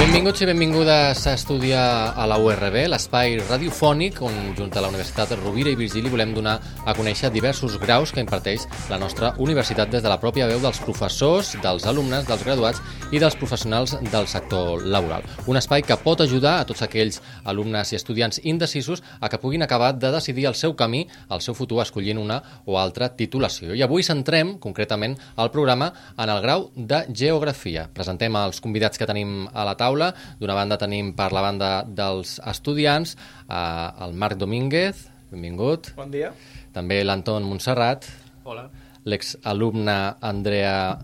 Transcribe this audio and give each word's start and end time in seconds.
Benvinguts 0.00 0.40
i 0.40 0.46
benvingudes 0.48 1.26
a 1.28 1.32
estudiar 1.36 2.14
a 2.16 2.24
la 2.24 2.38
URB, 2.40 2.86
l'espai 2.88 3.34
radiofònic 3.42 4.22
on, 4.24 4.32
junt 4.56 4.72
a 4.72 4.80
la 4.80 4.88
Universitat 4.88 5.34
Rovira 5.36 5.68
i 5.68 5.76
Virgili, 5.76 6.08
volem 6.08 6.30
donar 6.32 6.54
a 6.88 6.94
conèixer 6.96 7.28
diversos 7.34 7.76
graus 7.82 8.08
que 8.16 8.24
imparteix 8.24 8.64
la 8.88 8.96
nostra 8.96 9.34
universitat 9.36 9.92
des 9.92 10.00
de 10.00 10.08
la 10.08 10.16
pròpia 10.22 10.46
veu 10.48 10.62
dels 10.62 10.80
professors, 10.80 11.50
dels 11.60 11.84
alumnes, 11.84 12.24
dels 12.24 12.44
graduats 12.48 12.80
i 13.12 13.20
dels 13.20 13.36
professionals 13.36 13.92
del 14.08 14.24
sector 14.24 14.86
laboral. 14.88 15.26
Un 15.44 15.60
espai 15.60 15.84
que 15.84 15.98
pot 16.00 16.24
ajudar 16.24 16.54
a 16.62 16.64
tots 16.64 16.80
aquells 16.86 17.20
alumnes 17.44 17.92
i 17.92 18.00
estudiants 18.00 18.40
indecisos 18.40 19.04
a 19.20 19.28
que 19.28 19.42
puguin 19.44 19.66
acabar 19.68 19.92
de 19.92 20.14
decidir 20.16 20.48
el 20.48 20.56
seu 20.56 20.72
camí, 20.80 21.04
el 21.28 21.44
seu 21.44 21.52
futur, 21.52 21.82
escollint 21.84 22.24
una 22.24 22.40
o 22.64 22.80
altra 22.80 23.10
titulació. 23.20 23.76
I 23.76 23.84
avui 23.84 24.00
centrem, 24.00 24.56
concretament, 24.64 25.18
el 25.36 25.52
programa 25.52 25.92
en 26.16 26.32
el 26.32 26.40
grau 26.40 26.70
de 26.74 27.04
Geografia. 27.12 27.90
Presentem 27.92 28.40
els 28.46 28.64
convidats 28.64 28.96
que 28.96 29.04
tenim 29.04 29.44
a 29.52 29.68
la 29.68 29.76
taula 29.76 29.89
taula. 29.90 30.12
D'una 30.38 30.56
banda 30.56 30.78
tenim 30.80 31.14
per 31.18 31.30
la 31.34 31.42
banda 31.44 31.70
dels 31.86 32.38
estudiants 32.46 33.16
eh, 33.48 34.04
el 34.06 34.14
Marc 34.14 34.38
Domínguez, 34.38 35.08
benvingut. 35.30 35.92
Bon 35.98 36.10
dia. 36.10 36.32
També 36.74 37.02
l'Anton 37.04 37.46
Montserrat. 37.48 38.06
Hola. 38.44 38.68
L'exalumne 39.10 39.96
Andrea 40.20 40.96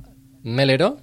Melero. 0.45 0.97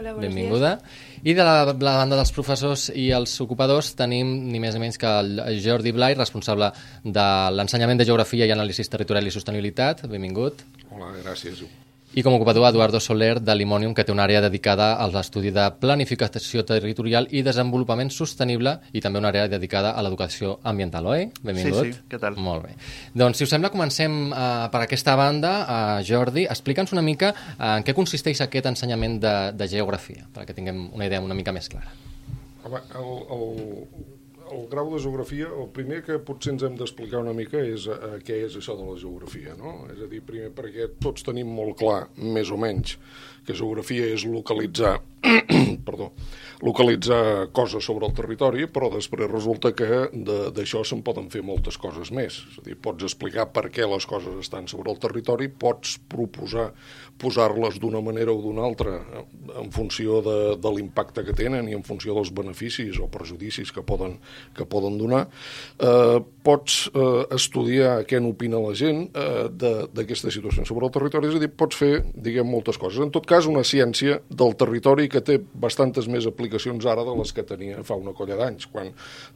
Hola, 0.00 0.14
Benvinguda. 0.16 0.76
días. 0.80 1.08
I 1.28 1.34
de 1.36 1.44
la, 1.44 1.74
la 1.76 1.96
banda 1.98 2.16
dels 2.16 2.30
professors 2.32 2.86
i 2.96 3.10
els 3.12 3.34
ocupadors 3.44 3.92
tenim 3.98 4.30
ni 4.48 4.60
més 4.62 4.72
ni 4.72 4.80
menys 4.80 4.96
que 5.00 5.10
el 5.20 5.60
Jordi 5.60 5.92
Blai, 5.92 6.16
responsable 6.16 6.70
de 7.04 7.26
l'ensenyament 7.52 8.00
de 8.00 8.08
Geografia 8.08 8.48
i 8.48 8.54
Anàlisis 8.56 8.88
Territorial 8.88 9.28
i 9.28 9.34
Sostenibilitat. 9.34 10.06
Benvingut. 10.08 10.64
Hola, 10.88 11.12
gràcies. 11.20 11.60
I 12.12 12.24
com 12.24 12.34
a 12.34 12.36
ocupador, 12.36 12.66
Eduardo 12.66 12.98
Soler, 12.98 13.40
de 13.40 13.54
Limonium, 13.54 13.92
que 13.94 14.02
té 14.02 14.10
una 14.10 14.24
àrea 14.26 14.40
dedicada 14.42 14.96
a 14.98 15.04
l'estudi 15.06 15.52
de 15.54 15.68
planificació 15.78 16.64
territorial 16.66 17.28
i 17.30 17.44
desenvolupament 17.46 18.10
sostenible 18.10 18.72
i 18.90 19.02
també 19.04 19.20
una 19.22 19.30
àrea 19.30 19.46
dedicada 19.52 19.92
a 19.94 20.02
l'educació 20.02 20.56
ambiental, 20.66 21.06
oi? 21.06 21.28
Benvingut. 21.38 21.86
Sí, 21.86 21.92
sí, 21.94 22.02
què 22.10 22.18
tal? 22.18 22.34
Molt 22.34 22.66
bé. 22.66 22.74
Doncs, 23.14 23.38
si 23.38 23.46
us 23.46 23.54
sembla, 23.54 23.70
comencem 23.70 24.16
eh, 24.34 24.42
per 24.74 24.82
aquesta 24.82 25.14
banda. 25.14 25.54
Eh, 25.62 26.04
Jordi, 26.10 26.48
explica'ns 26.50 26.90
una 26.96 27.06
mica 27.06 27.30
eh, 27.30 27.76
en 27.76 27.86
què 27.86 27.94
consisteix 27.94 28.42
aquest 28.42 28.66
ensenyament 28.72 29.20
de, 29.22 29.36
de 29.54 29.70
geografia, 29.70 30.26
perquè 30.34 30.56
tinguem 30.58 30.88
una 30.90 31.06
idea 31.06 31.22
una 31.22 31.38
mica 31.38 31.54
més 31.54 31.70
clara. 31.70 31.94
Home, 32.66 32.82
el, 32.98 33.12
el, 33.36 33.46
el 34.54 34.66
grau 34.70 34.90
de 34.92 35.00
geografia, 35.02 35.48
el 35.62 35.68
primer 35.74 36.00
que 36.06 36.18
potser 36.26 36.54
ens 36.54 36.64
hem 36.66 36.76
d'explicar 36.78 37.22
una 37.22 37.34
mica 37.36 37.60
és 37.62 37.86
eh, 37.90 38.18
què 38.26 38.40
és 38.46 38.56
això 38.58 38.76
de 38.78 38.86
la 38.88 38.96
geografia, 39.00 39.56
no? 39.58 39.74
És 39.92 40.02
a 40.02 40.08
dir, 40.10 40.22
primer 40.26 40.50
perquè 40.56 40.90
tots 41.02 41.26
tenim 41.26 41.50
molt 41.54 41.78
clar, 41.80 42.02
més 42.20 42.50
o 42.50 42.58
menys, 42.60 42.96
que 43.46 43.56
geografia 43.56 44.10
és 44.14 44.26
localitzar, 44.28 44.98
perdó, 45.88 46.10
localitzar 46.64 47.48
coses 47.56 47.84
sobre 47.84 48.08
el 48.08 48.14
territori, 48.16 48.66
però 48.68 48.90
després 48.92 49.30
resulta 49.30 49.72
que 49.76 50.08
d'això 50.56 50.84
se'n 50.84 51.04
poden 51.06 51.30
fer 51.32 51.42
moltes 51.46 51.78
coses 51.80 52.12
més. 52.12 52.40
És 52.52 52.58
a 52.60 52.66
dir, 52.68 52.76
pots 52.80 53.06
explicar 53.08 53.48
per 53.54 53.68
què 53.72 53.88
les 53.88 54.06
coses 54.08 54.40
estan 54.42 54.68
sobre 54.68 54.92
el 54.92 55.00
territori, 55.02 55.48
pots 55.48 55.98
proposar 56.10 56.70
posar-les 57.20 57.78
d'una 57.80 58.00
manera 58.00 58.32
o 58.32 58.40
d'una 58.40 58.64
altra 58.64 58.96
en 59.60 59.68
funció 59.74 60.20
de, 60.24 60.36
de 60.60 60.72
l'impacte 60.72 61.24
que 61.26 61.36
tenen 61.36 61.68
i 61.68 61.76
en 61.76 61.84
funció 61.86 62.14
dels 62.16 62.32
beneficis 62.34 62.98
o 63.00 63.10
perjudicis 63.12 63.72
que 63.76 63.84
poden, 63.86 64.16
que 64.56 64.64
poden 64.68 64.96
donar. 65.00 65.26
Eh, 65.78 66.18
pots 66.46 66.82
eh, 66.88 67.24
estudiar 67.36 68.00
què 68.08 68.22
n'opina 68.22 68.60
la 68.62 68.72
gent 68.78 69.08
eh, 69.12 69.48
d'aquesta 69.52 70.32
situació 70.32 70.64
sobre 70.68 70.88
el 70.88 70.94
territori, 70.94 71.28
és 71.30 71.36
a 71.36 71.42
dir, 71.42 71.52
pots 71.52 71.76
fer, 71.76 71.92
diguem, 72.14 72.48
moltes 72.48 72.80
coses. 72.80 73.02
En 73.04 73.12
tot 73.14 73.28
cas, 73.30 73.46
una 73.50 73.62
ciència 73.66 74.18
del 74.28 74.56
territori 74.58 75.08
que 75.12 75.22
té 75.24 75.38
bastantes 75.38 76.08
més 76.10 76.26
aplicacions 76.28 76.86
ara 76.90 77.04
de 77.06 77.14
les 77.18 77.32
que 77.36 77.46
tenia 77.46 77.84
fa 77.86 77.98
una 77.98 78.14
colla 78.16 78.38
d'anys, 78.40 78.66
quan 78.72 78.90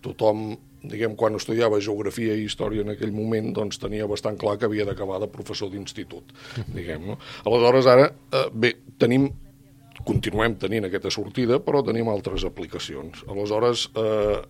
tothom 0.04 0.50
diguem, 0.84 1.14
quan 1.16 1.38
estudiava 1.38 1.80
geografia 1.80 2.34
i 2.36 2.44
història 2.44 2.84
en 2.84 2.92
aquell 2.92 3.14
moment, 3.14 3.52
doncs 3.56 3.80
tenia 3.80 4.08
bastant 4.10 4.36
clar 4.40 4.58
que 4.58 4.68
havia 4.68 4.84
d'acabar 4.88 5.20
de 5.22 5.30
professor 5.32 5.70
d'institut, 5.72 6.34
diguem, 6.76 7.06
no? 7.12 7.16
Aleshores, 7.46 7.88
ara, 7.88 8.10
eh, 8.10 8.46
bé, 8.52 8.74
tenim 9.00 9.30
continuem 10.04 10.58
tenint 10.60 10.84
aquesta 10.88 11.12
sortida, 11.14 11.60
però 11.64 11.80
tenim 11.86 12.10
altres 12.12 12.44
aplicacions. 12.44 13.22
Aleshores, 13.30 13.88
eh, 13.96 14.42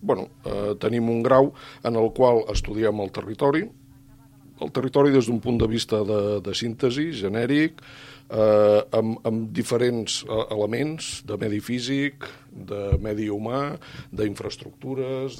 bueno, 0.00 0.28
eh, 0.44 0.74
tenim 0.80 1.10
un 1.10 1.22
grau 1.22 1.52
en 1.84 1.96
el 1.96 2.12
qual 2.16 2.44
estudiem 2.48 3.00
el 3.04 3.12
territori, 3.12 3.66
el 4.60 4.72
territori 4.72 5.12
des 5.12 5.26
d'un 5.26 5.40
punt 5.40 5.58
de 5.60 5.68
vista 5.68 6.02
de, 6.04 6.40
de 6.44 6.54
síntesi, 6.54 7.10
genèric, 7.16 7.80
eh, 8.30 8.80
amb, 8.96 9.18
amb 9.26 9.50
diferents 9.54 10.22
eh, 10.26 10.44
elements 10.54 11.20
de 11.26 11.36
medi 11.40 11.60
físic, 11.64 12.28
de 12.50 12.96
medi 12.98 13.28
humà, 13.30 13.76
d'infraestructures, 14.10 15.36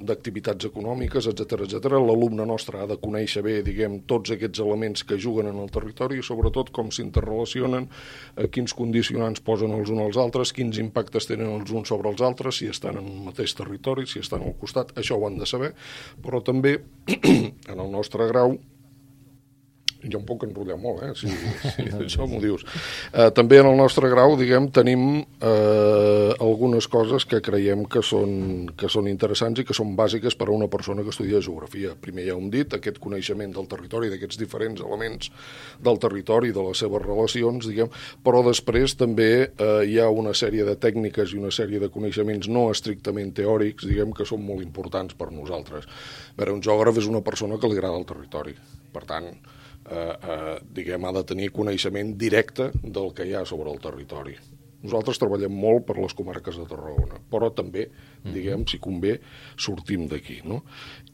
d'activitats 0.00 0.64
econòmiques, 0.70 1.28
etc 1.28 1.66
etc. 1.66 1.98
L'alumne 2.00 2.46
nostre 2.48 2.80
ha 2.80 2.86
de 2.88 2.96
conèixer 3.00 3.42
bé, 3.44 3.58
diguem, 3.66 4.00
tots 4.08 4.32
aquests 4.32 4.62
elements 4.64 5.04
que 5.04 5.18
juguen 5.20 5.50
en 5.50 5.58
el 5.60 5.68
territori 5.74 6.18
i 6.18 6.24
sobretot 6.24 6.72
com 6.74 6.92
s'interrelacionen, 6.94 7.88
eh, 8.36 8.48
quins 8.48 8.74
condicionants 8.76 9.44
posen 9.44 9.76
els 9.76 9.92
uns 9.92 10.06
als 10.06 10.20
altres, 10.24 10.54
quins 10.56 10.80
impactes 10.80 11.28
tenen 11.28 11.52
els 11.60 11.70
uns 11.70 11.92
sobre 11.92 12.10
els 12.12 12.24
altres, 12.24 12.60
si 12.62 12.72
estan 12.72 12.96
en 12.96 13.04
un 13.04 13.28
mateix 13.28 13.54
territori, 13.58 14.06
si 14.06 14.24
estan 14.24 14.42
al 14.44 14.56
costat, 14.60 14.96
això 14.96 15.18
ho 15.18 15.28
han 15.28 15.38
de 15.38 15.46
saber, 15.46 15.74
però 16.24 16.42
també 16.44 16.78
en 17.72 17.78
el 17.78 17.92
nostre 17.92 18.26
grau 18.32 18.56
jo 20.04 20.20
em 20.20 20.24
puc 20.26 20.44
enrotllar 20.46 20.76
molt, 20.78 21.02
eh? 21.02 21.12
Si, 21.18 21.30
si 21.74 21.86
això 22.04 22.26
m'ho 22.28 22.40
dius. 22.42 22.64
Eh, 23.12 23.28
també 23.34 23.58
en 23.62 23.70
el 23.70 23.76
nostre 23.78 24.10
grau, 24.12 24.36
diguem, 24.38 24.68
tenim 24.74 25.04
eh, 25.18 26.30
algunes 26.38 26.86
coses 26.90 27.26
que 27.28 27.40
creiem 27.44 27.84
que 27.90 28.02
són, 28.06 28.68
que 28.78 28.90
són 28.92 29.10
interessants 29.10 29.62
i 29.62 29.66
que 29.66 29.76
són 29.76 29.96
bàsiques 29.98 30.38
per 30.38 30.48
a 30.48 30.54
una 30.54 30.70
persona 30.70 31.02
que 31.02 31.14
estudia 31.14 31.42
geografia. 31.44 31.96
Primer 31.98 32.28
ja 32.28 32.36
ho 32.36 32.42
hem 32.42 32.50
dit, 32.54 32.76
aquest 32.76 33.02
coneixement 33.02 33.56
del 33.56 33.68
territori, 33.70 34.12
d'aquests 34.12 34.38
diferents 34.40 34.84
elements 34.84 35.32
del 35.82 36.00
territori, 36.02 36.54
de 36.54 36.68
les 36.68 36.84
seves 36.84 37.04
relacions, 37.04 37.66
diguem, 37.66 37.90
però 38.24 38.44
després 38.46 38.94
també 38.98 39.30
eh, 39.48 39.82
hi 39.88 39.98
ha 39.98 40.08
una 40.14 40.34
sèrie 40.36 40.66
de 40.68 40.78
tècniques 40.78 41.34
i 41.34 41.42
una 41.42 41.52
sèrie 41.54 41.82
de 41.82 41.90
coneixements 41.92 42.50
no 42.52 42.68
estrictament 42.70 43.34
teòrics, 43.34 43.88
diguem, 43.88 44.14
que 44.14 44.26
són 44.28 44.44
molt 44.46 44.62
importants 44.62 45.18
per 45.18 45.32
nosaltres. 45.34 45.88
A 45.88 46.38
veure, 46.38 46.54
un 46.54 46.64
geògraf 46.64 47.02
és 47.02 47.10
una 47.10 47.24
persona 47.26 47.58
que 47.58 47.70
li 47.70 47.78
agrada 47.78 47.98
el 47.98 48.06
territori. 48.06 48.54
Per 48.94 49.02
tant, 49.08 49.26
eh, 49.90 50.12
eh, 50.34 50.54
diguem, 50.78 51.04
ha 51.08 51.12
de 51.18 51.24
tenir 51.24 51.50
coneixement 51.54 52.14
directe 52.20 52.70
del 52.82 53.12
que 53.14 53.26
hi 53.28 53.34
ha 53.34 53.44
sobre 53.48 53.70
el 53.72 53.80
territori. 53.80 54.36
Nosaltres 54.78 55.18
treballem 55.18 55.50
molt 55.58 55.88
per 55.88 55.96
les 55.98 56.12
comarques 56.14 56.54
de 56.54 56.62
Tarragona, 56.70 57.16
però 57.32 57.48
també, 57.50 57.88
diguem, 58.22 58.62
si 58.70 58.78
convé, 58.78 59.16
sortim 59.58 60.04
d'aquí. 60.06 60.36
No? 60.46 60.60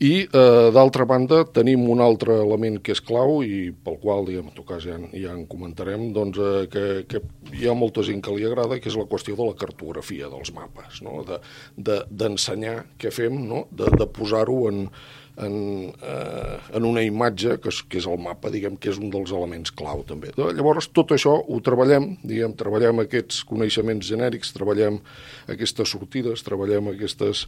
I, 0.04 0.26
eh, 0.26 0.68
d'altra 0.76 1.06
banda, 1.08 1.38
tenim 1.48 1.86
un 1.88 2.02
altre 2.04 2.36
element 2.42 2.76
que 2.84 2.92
és 2.92 3.00
clau 3.00 3.38
i 3.40 3.70
pel 3.72 3.96
qual, 4.02 4.26
diguem, 4.28 4.50
en 4.52 4.58
tot 4.58 4.68
cas 4.68 4.84
ja, 4.84 4.98
ja 5.16 5.32
en 5.32 5.46
comentarem, 5.48 6.10
doncs, 6.12 6.36
eh, 6.44 6.66
que, 6.68 6.84
que 7.08 7.22
hi 7.56 7.64
ha 7.64 7.72
molta 7.72 8.04
gent 8.04 8.20
que 8.20 8.36
li 8.36 8.44
agrada, 8.44 8.76
que 8.76 8.92
és 8.92 9.00
la 9.00 9.08
qüestió 9.08 9.32
de 9.40 9.48
la 9.48 9.56
cartografia 9.56 10.28
dels 10.28 10.52
mapes, 10.52 11.00
no? 11.00 11.22
De- 11.24 11.40
de- 11.88 12.02
d'ensenyar 12.12 12.82
de, 12.82 12.88
què 13.00 13.10
fem, 13.16 13.46
no? 13.48 13.64
de, 13.72 13.88
de 13.96 14.10
posar-ho 14.12 14.66
en, 14.68 14.90
en, 15.36 15.92
eh, 16.02 16.58
en 16.76 16.84
una 16.84 17.02
imatge 17.02 17.56
que 17.60 17.68
és, 17.72 17.82
que 17.88 17.98
és 17.98 18.06
el 18.06 18.18
mapa, 18.22 18.50
diguem 18.50 18.76
que 18.76 18.90
és 18.90 18.98
un 18.98 19.10
dels 19.10 19.32
elements 19.32 19.72
clau 19.74 20.04
també. 20.06 20.30
De- 20.36 20.52
Llavors 20.54 20.88
tot 20.94 21.10
això 21.10 21.34
ho 21.48 21.60
treballem, 21.60 22.16
diguem, 22.22 22.52
treballem 22.54 23.00
aquests 23.00 23.42
coneixements 23.44 24.06
genèrics, 24.06 24.52
treballem 24.54 25.00
aquestes 25.48 25.88
sortides, 25.90 26.42
treballem 26.46 26.88
aquestes 26.94 27.46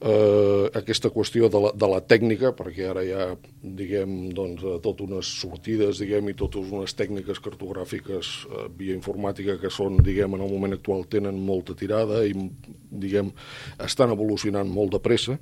eh, 0.00 0.70
aquesta 0.74 1.10
qüestió 1.14 1.48
de 1.48 1.60
la, 1.60 1.72
de 1.74 1.88
la 1.90 2.00
tècnica, 2.04 2.52
perquè 2.56 2.88
ara 2.90 3.04
hi 3.04 3.12
ha, 3.14 3.28
diguem, 3.62 4.16
doncs, 4.36 4.64
eh, 4.64 4.78
tot 4.84 5.02
unes 5.04 5.30
sortides, 5.40 6.00
diguem, 6.02 6.30
i 6.32 6.38
totes 6.38 6.70
unes 6.74 6.94
tècniques 6.98 7.40
cartogràfiques 7.44 8.32
eh, 8.48 8.66
via 8.78 8.96
informàtica 8.96 9.58
que 9.60 9.72
són, 9.72 10.00
diguem, 10.04 10.36
en 10.36 10.44
el 10.46 10.52
moment 10.52 10.76
actual 10.76 11.06
tenen 11.10 11.38
molta 11.46 11.76
tirada 11.78 12.24
i, 12.26 12.34
diguem, 12.94 13.30
estan 13.82 14.12
evolucionant 14.14 14.68
molt 14.70 14.94
de 14.94 15.02
pressa. 15.02 15.38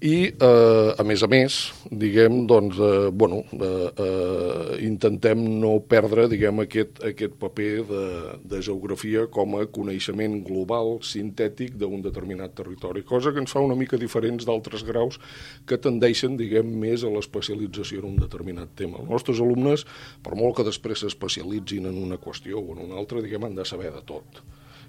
I, 0.00 0.16
eh, 0.32 0.90
a 0.98 1.06
més 1.06 1.24
a 1.24 1.30
més, 1.30 1.58
diguem, 1.90 2.44
doncs, 2.50 2.78
eh, 2.78 3.10
bueno, 3.10 3.42
eh, 3.54 3.88
eh, 4.06 4.78
intentem 4.86 5.40
no 5.60 5.78
perdre, 5.88 6.28
diguem, 6.30 6.64
aquest, 6.64 7.02
aquest 7.04 7.38
paper 7.40 7.72
de, 7.88 8.04
de 8.44 8.62
geografia 8.62 9.26
com 9.32 9.58
a 9.58 9.66
coneixement 9.66 10.40
global, 10.46 10.98
sintètic 11.04 11.78
d'un 11.80 12.02
determinat 12.04 12.54
territori, 12.54 13.04
cosa 13.06 13.32
que 13.32 13.42
ens 13.42 13.52
fa 13.54 13.62
una 13.64 13.76
mica 13.78 13.93
diferents 14.00 14.46
d'altres 14.46 14.84
graus 14.86 15.20
que 15.68 15.78
tendeixen, 15.80 16.38
diguem, 16.40 16.74
més 16.80 17.04
a 17.04 17.12
l'especialització 17.12 18.02
en 18.02 18.10
un 18.14 18.18
determinat 18.22 18.74
tema. 18.78 19.00
Els 19.02 19.12
nostres 19.12 19.42
alumnes, 19.44 19.86
per 20.24 20.36
molt 20.38 20.58
que 20.58 20.68
després 20.68 21.04
s'especialitzin 21.04 21.90
en 21.90 22.02
una 22.02 22.20
qüestió 22.20 22.60
o 22.60 22.76
en 22.76 22.84
una 22.88 23.00
altra, 23.00 23.22
diguem, 23.24 23.48
han 23.48 23.58
de 23.58 23.66
saber 23.68 23.92
de 23.94 24.04
tot. 24.06 24.44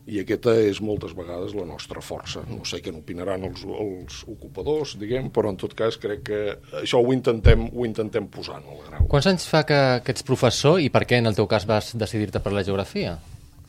I 0.05 0.19
aquesta 0.21 0.53
és 0.61 0.77
moltes 0.85 1.15
vegades 1.17 1.55
la 1.57 1.65
nostra 1.65 2.01
força. 2.05 2.43
No 2.45 2.61
sé 2.69 2.77
què 2.85 2.91
n'opinaran 2.93 3.47
els, 3.47 3.63
els 3.65 4.19
ocupadors, 4.29 4.93
diguem, 5.01 5.31
però 5.33 5.49
en 5.49 5.57
tot 5.57 5.73
cas 5.77 5.97
crec 6.01 6.21
que 6.27 6.41
això 6.83 7.01
ho 7.01 7.09
intentem, 7.15 7.65
ho 7.73 7.87
intentem 7.89 8.29
posar 8.29 8.59
en 8.61 8.69
el 8.75 8.83
grau. 8.85 9.09
Quants 9.09 9.31
anys 9.33 9.49
fa 9.49 9.63
que, 9.65 9.81
que 10.05 10.13
ets 10.13 10.27
professor 10.27 10.77
i 10.83 10.91
per 10.93 11.07
què 11.09 11.23
en 11.23 11.31
el 11.31 11.37
teu 11.37 11.49
cas 11.49 11.65
vas 11.65 11.95
decidir-te 11.97 12.43
per 12.45 12.53
la 12.53 12.65
geografia? 12.67 13.17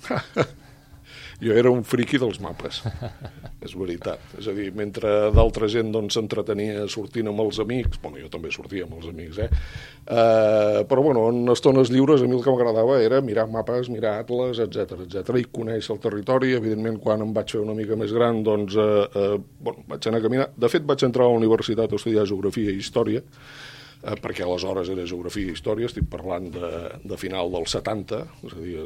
Jo 1.42 1.52
era 1.52 1.70
un 1.72 1.82
friqui 1.84 2.16
dels 2.20 2.38
mapes, 2.40 2.78
és 3.66 3.74
veritat. 3.76 4.22
És 4.40 4.48
a 4.48 4.54
dir, 4.56 4.70
mentre 4.76 5.30
d'altra 5.34 5.68
gent 5.72 5.90
doncs, 5.92 6.16
s'entretenia 6.16 6.78
doncs, 6.80 6.96
sortint 6.96 7.28
amb 7.28 7.42
els 7.44 7.60
amics, 7.60 8.00
bueno, 8.02 8.20
jo 8.22 8.30
també 8.32 8.52
sortia 8.54 8.86
amb 8.86 8.96
els 8.96 9.10
amics, 9.12 9.42
eh? 9.44 9.50
Uh, 10.06 10.80
però, 10.88 11.04
bueno, 11.04 11.26
en 11.32 11.52
estones 11.52 11.92
lliures 11.92 12.24
a 12.24 12.30
mi 12.30 12.38
el 12.38 12.44
que 12.44 12.54
m'agradava 12.54 12.98
era 13.04 13.20
mirar 13.24 13.48
mapes, 13.52 13.90
mirar 13.92 14.16
atles, 14.22 14.62
etc 14.64 15.02
etc 15.04 15.40
i 15.42 15.48
conèixer 15.52 15.92
el 15.96 16.02
territori. 16.02 16.54
Evidentment, 16.56 17.00
quan 17.04 17.24
em 17.26 17.36
vaig 17.36 17.52
fer 17.56 17.62
una 17.62 17.76
mica 17.76 17.98
més 18.00 18.14
gran, 18.16 18.40
doncs, 18.46 18.78
uh, 18.80 19.04
uh, 19.04 19.40
bueno, 19.60 19.84
vaig 19.92 20.08
anar 20.08 20.22
a 20.22 20.28
caminar. 20.28 20.50
De 20.56 20.72
fet, 20.72 20.86
vaig 20.88 21.04
entrar 21.04 21.26
a 21.26 21.34
la 21.34 21.40
universitat 21.42 21.92
a 21.92 22.00
estudiar 22.00 22.28
Geografia 22.28 22.72
i 22.72 22.80
Història, 22.80 23.24
eh, 24.02 24.16
perquè 24.22 24.44
aleshores 24.44 24.90
era 24.92 25.06
geografia 25.08 25.50
i 25.50 25.54
història, 25.56 25.90
estic 25.90 26.08
parlant 26.12 26.50
de, 26.54 26.72
de 27.04 27.20
final 27.20 27.52
dels 27.54 27.76
70, 27.78 28.22
és 28.48 28.56
a 28.56 28.62
dir, 28.62 28.80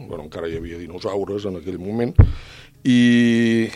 bueno, 0.00 0.24
encara 0.24 0.50
hi 0.50 0.58
havia 0.58 0.80
dinosaures 0.80 1.48
en 1.50 1.60
aquell 1.60 1.80
moment, 1.82 2.14
i, 2.84 3.68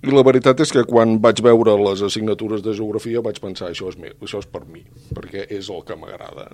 i 0.00 0.08
la 0.14 0.22
veritat 0.24 0.62
és 0.64 0.70
que 0.72 0.80
quan 0.88 1.18
vaig 1.20 1.42
veure 1.44 1.74
les 1.76 2.00
assignatures 2.06 2.62
de 2.64 2.72
geografia 2.72 3.20
vaig 3.20 3.36
pensar 3.42 3.66
això 3.68 3.90
és, 3.90 3.98
meu, 4.00 4.14
això 4.24 4.38
és 4.40 4.46
per 4.48 4.62
mi, 4.64 4.80
perquè 5.12 5.42
és 5.52 5.68
el 5.68 5.82
que 5.84 5.96
m'agrada. 6.00 6.46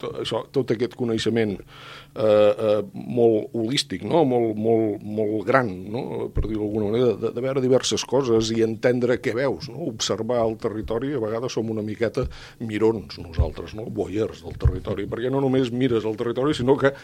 Tot, 0.00 0.14
això, 0.22 0.40
tot 0.48 0.72
aquest 0.72 0.94
coneixement 0.96 1.52
eh, 1.58 2.22
eh, 2.24 2.78
molt 2.94 3.52
holístic, 3.52 4.06
no? 4.08 4.22
molt, 4.24 4.56
molt, 4.56 5.04
molt 5.04 5.44
gran, 5.44 5.68
no? 5.92 6.30
per 6.32 6.46
dir-ho 6.46 6.62
d'alguna 6.62 6.88
manera, 6.94 7.10
de, 7.20 7.34
de 7.36 7.44
veure 7.44 7.64
diverses 7.64 8.06
coses 8.08 8.48
i 8.56 8.64
entendre 8.64 9.18
què 9.20 9.36
veus, 9.36 9.68
no? 9.68 9.90
observar 9.90 10.40
el 10.46 10.56
territori, 10.64 11.12
a 11.12 11.20
vegades 11.20 11.52
som 11.52 11.68
una 11.72 11.84
miqueta 11.84 12.24
mirons 12.64 13.20
nosaltres, 13.20 13.76
no? 13.76 13.90
voyeurs 13.92 14.40
del 14.46 14.56
territori, 14.62 15.04
perquè 15.12 15.28
no 15.32 15.44
només 15.44 15.68
mires 15.68 16.08
el 16.08 16.16
territori, 16.16 16.56
sinó 16.56 16.78
que 16.80 16.94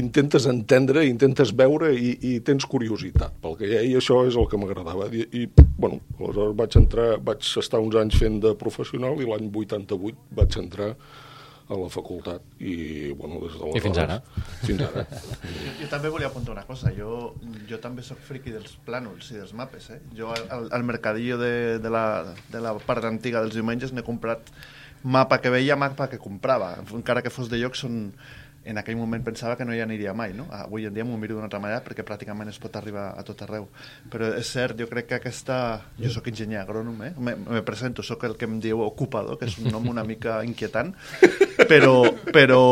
intentes 0.00 0.48
entendre, 0.48 1.04
intentes 1.12 1.52
veure 1.60 1.92
i, 1.92 2.16
i 2.32 2.34
tens 2.40 2.64
curiositat 2.64 3.36
pel 3.44 3.60
que 3.60 3.68
hi 3.68 3.76
ha, 3.76 3.84
i 3.84 3.94
això 4.00 4.22
és 4.24 4.40
el 4.40 4.48
que 4.48 4.56
m'agradava. 4.56 5.12
I, 5.12 5.28
i 5.41 5.41
bueno, 5.78 6.00
aleshores 6.18 6.56
vaig 6.58 6.78
entrar, 6.80 7.10
vaig 7.24 7.50
estar 7.62 7.80
uns 7.82 7.98
anys 8.00 8.18
fent 8.20 8.40
de 8.44 8.54
professional 8.58 9.20
i 9.20 9.28
l'any 9.28 9.50
88 9.50 10.38
vaig 10.38 10.58
entrar 10.60 10.92
a 11.72 11.78
la 11.78 11.88
facultat 11.88 12.42
i, 12.60 13.12
bueno, 13.16 13.38
des 13.40 13.54
de 13.56 13.70
I 13.78 13.82
fins 13.84 13.98
ara? 14.02 14.18
Fins 14.66 14.82
ara. 14.84 15.04
jo, 15.06 15.72
jo 15.80 15.88
també 15.90 16.10
volia 16.12 16.28
apuntar 16.28 16.52
una 16.56 16.66
cosa. 16.68 16.92
Jo, 16.96 17.32
jo 17.70 17.78
també 17.80 18.04
sóc 18.04 18.20
friqui 18.26 18.52
dels 18.52 18.76
plànols 18.86 19.30
i 19.32 19.40
dels 19.40 19.54
mapes. 19.56 19.88
Eh? 19.94 20.00
Jo 20.18 20.32
al, 20.34 20.68
al 20.74 20.84
mercadillo 20.84 21.38
de, 21.40 21.78
de, 21.82 21.92
la, 21.92 22.34
de 22.52 22.62
la 22.62 22.74
part 22.86 23.06
antiga 23.08 23.42
dels 23.44 23.56
diumenges 23.56 23.94
n'he 23.94 24.04
comprat 24.06 24.52
mapa 25.02 25.40
que 25.42 25.50
veia, 25.50 25.78
mapa 25.78 26.08
que 26.10 26.20
comprava. 26.22 26.76
Encara 26.92 27.22
que 27.22 27.32
fos 27.32 27.50
de 27.50 27.62
lloc, 27.62 27.78
són 27.78 28.12
en 28.64 28.78
aquell 28.78 28.96
moment 28.96 29.24
pensava 29.26 29.56
que 29.58 29.64
no 29.66 29.74
hi 29.74 29.80
aniria 29.82 30.12
mai, 30.14 30.32
no? 30.36 30.46
Avui 30.54 30.86
en 30.86 30.94
dia 30.94 31.04
m'ho 31.06 31.16
miro 31.18 31.34
d'una 31.34 31.48
altra 31.48 31.60
manera 31.62 31.82
perquè 31.82 32.04
pràcticament 32.06 32.50
es 32.52 32.60
pot 32.62 32.76
arribar 32.78 33.08
a 33.18 33.24
tot 33.26 33.42
arreu. 33.42 33.66
Però 34.12 34.28
és 34.38 34.50
cert, 34.54 34.76
jo 34.78 34.86
crec 34.90 35.08
que 35.10 35.18
aquesta... 35.18 35.56
Jo 35.98 36.12
sóc 36.14 36.28
enginyer 36.30 36.60
agrònom, 36.62 37.00
eh? 37.08 37.12
Me, 37.18 37.34
me 37.36 37.62
presento, 37.66 38.04
sóc 38.06 38.24
el 38.28 38.36
que 38.38 38.46
em 38.46 38.60
diu 38.62 38.84
ocupador, 38.86 39.38
que 39.40 39.48
és 39.50 39.58
un 39.58 39.72
nom 39.74 39.88
una 39.90 40.04
mica 40.06 40.40
inquietant, 40.46 40.92
però, 41.72 41.96
però 42.30 42.62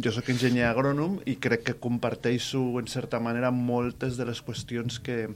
jo 0.00 0.14
sóc 0.16 0.30
enginyer 0.32 0.70
agrònom 0.70 1.20
i 1.28 1.36
crec 1.42 1.66
que 1.68 1.78
comparteixo, 1.82 2.62
en 2.80 2.88
certa 2.88 3.20
manera, 3.20 3.52
moltes 3.52 4.16
de 4.16 4.28
les 4.30 4.40
qüestions 4.46 5.02
que, 5.04 5.26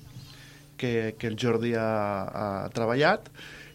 que, 0.80 1.14
que 1.18 1.28
el 1.28 1.36
Jordi 1.40 1.74
ha, 1.76 1.90
ha 2.24 2.48
treballat 2.74 3.28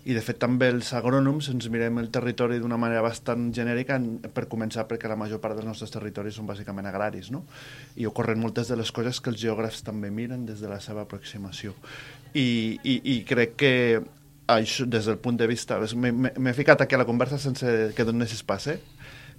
i 0.09 0.15
de 0.17 0.21
fet 0.25 0.39
també 0.41 0.71
els 0.73 0.89
agrònoms 0.97 1.51
ens 1.51 1.67
mirem 1.69 2.00
el 2.01 2.07
territori 2.13 2.57
d'una 2.61 2.79
manera 2.81 3.03
bastant 3.06 3.50
genèrica 3.53 4.00
per 4.33 4.47
començar 4.50 4.88
perquè 4.89 5.09
la 5.11 5.17
major 5.19 5.41
part 5.44 5.57
dels 5.57 5.67
nostres 5.69 5.94
territoris 5.94 6.39
són 6.39 6.47
bàsicament 6.50 6.89
agraris 6.89 7.29
no? 7.33 7.44
i 7.95 8.07
ocorren 8.09 8.41
moltes 8.41 8.71
de 8.71 8.79
les 8.79 8.89
coses 8.95 9.21
que 9.21 9.29
els 9.33 9.41
geògrafs 9.41 9.83
també 9.85 10.09
miren 10.09 10.47
des 10.47 10.63
de 10.63 10.71
la 10.71 10.79
seva 10.81 11.06
aproximació 11.06 11.75
i, 12.33 12.79
i, 12.81 12.95
i 13.13 13.19
crec 13.27 13.53
que 13.61 13.73
això, 14.50 14.88
des 14.89 15.06
del 15.06 15.21
punt 15.21 15.38
de 15.38 15.50
vista 15.51 15.77
m'he 15.77 16.56
ficat 16.57 16.81
aquí 16.81 16.97
a 16.97 17.03
la 17.03 17.09
conversa 17.09 17.38
sense 17.38 17.94
que 17.94 18.07
donessis 18.07 18.41
pas 18.41 18.65
eh? 18.73 18.79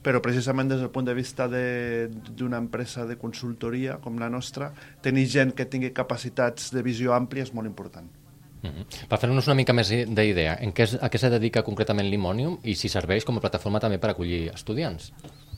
però 0.07 0.23
precisament 0.23 0.71
des 0.71 0.81
del 0.81 0.95
punt 0.95 1.11
de 1.11 1.19
vista 1.19 1.49
d'una 1.51 2.63
empresa 2.63 3.05
de 3.11 3.19
consultoria 3.21 3.99
com 4.01 4.17
la 4.23 4.31
nostra, 4.33 4.71
tenir 5.05 5.27
gent 5.29 5.53
que 5.53 5.69
tingui 5.69 5.93
capacitats 5.93 6.71
de 6.73 6.81
visió 6.87 7.13
àmplia 7.13 7.45
és 7.45 7.53
molt 7.53 7.69
important. 7.69 8.09
Mm 8.63 8.69
-hmm. 8.69 9.09
Per 9.09 9.19
fer-nos 9.19 9.47
una 9.47 9.55
mica 9.55 9.73
més 9.73 9.89
d'idea, 9.89 10.59
en 10.61 10.73
què, 10.75 10.99
a 11.01 11.09
què 11.09 11.19
se 11.19 11.31
dedica 11.31 11.63
concretament 11.63 12.09
l'Imonium 12.09 12.59
i 12.63 12.75
si 12.75 12.89
serveix 12.89 13.25
com 13.25 13.37
a 13.37 13.41
plataforma 13.41 13.81
també 13.81 13.99
per 13.99 14.11
acollir 14.11 14.51
estudiants? 14.55 15.13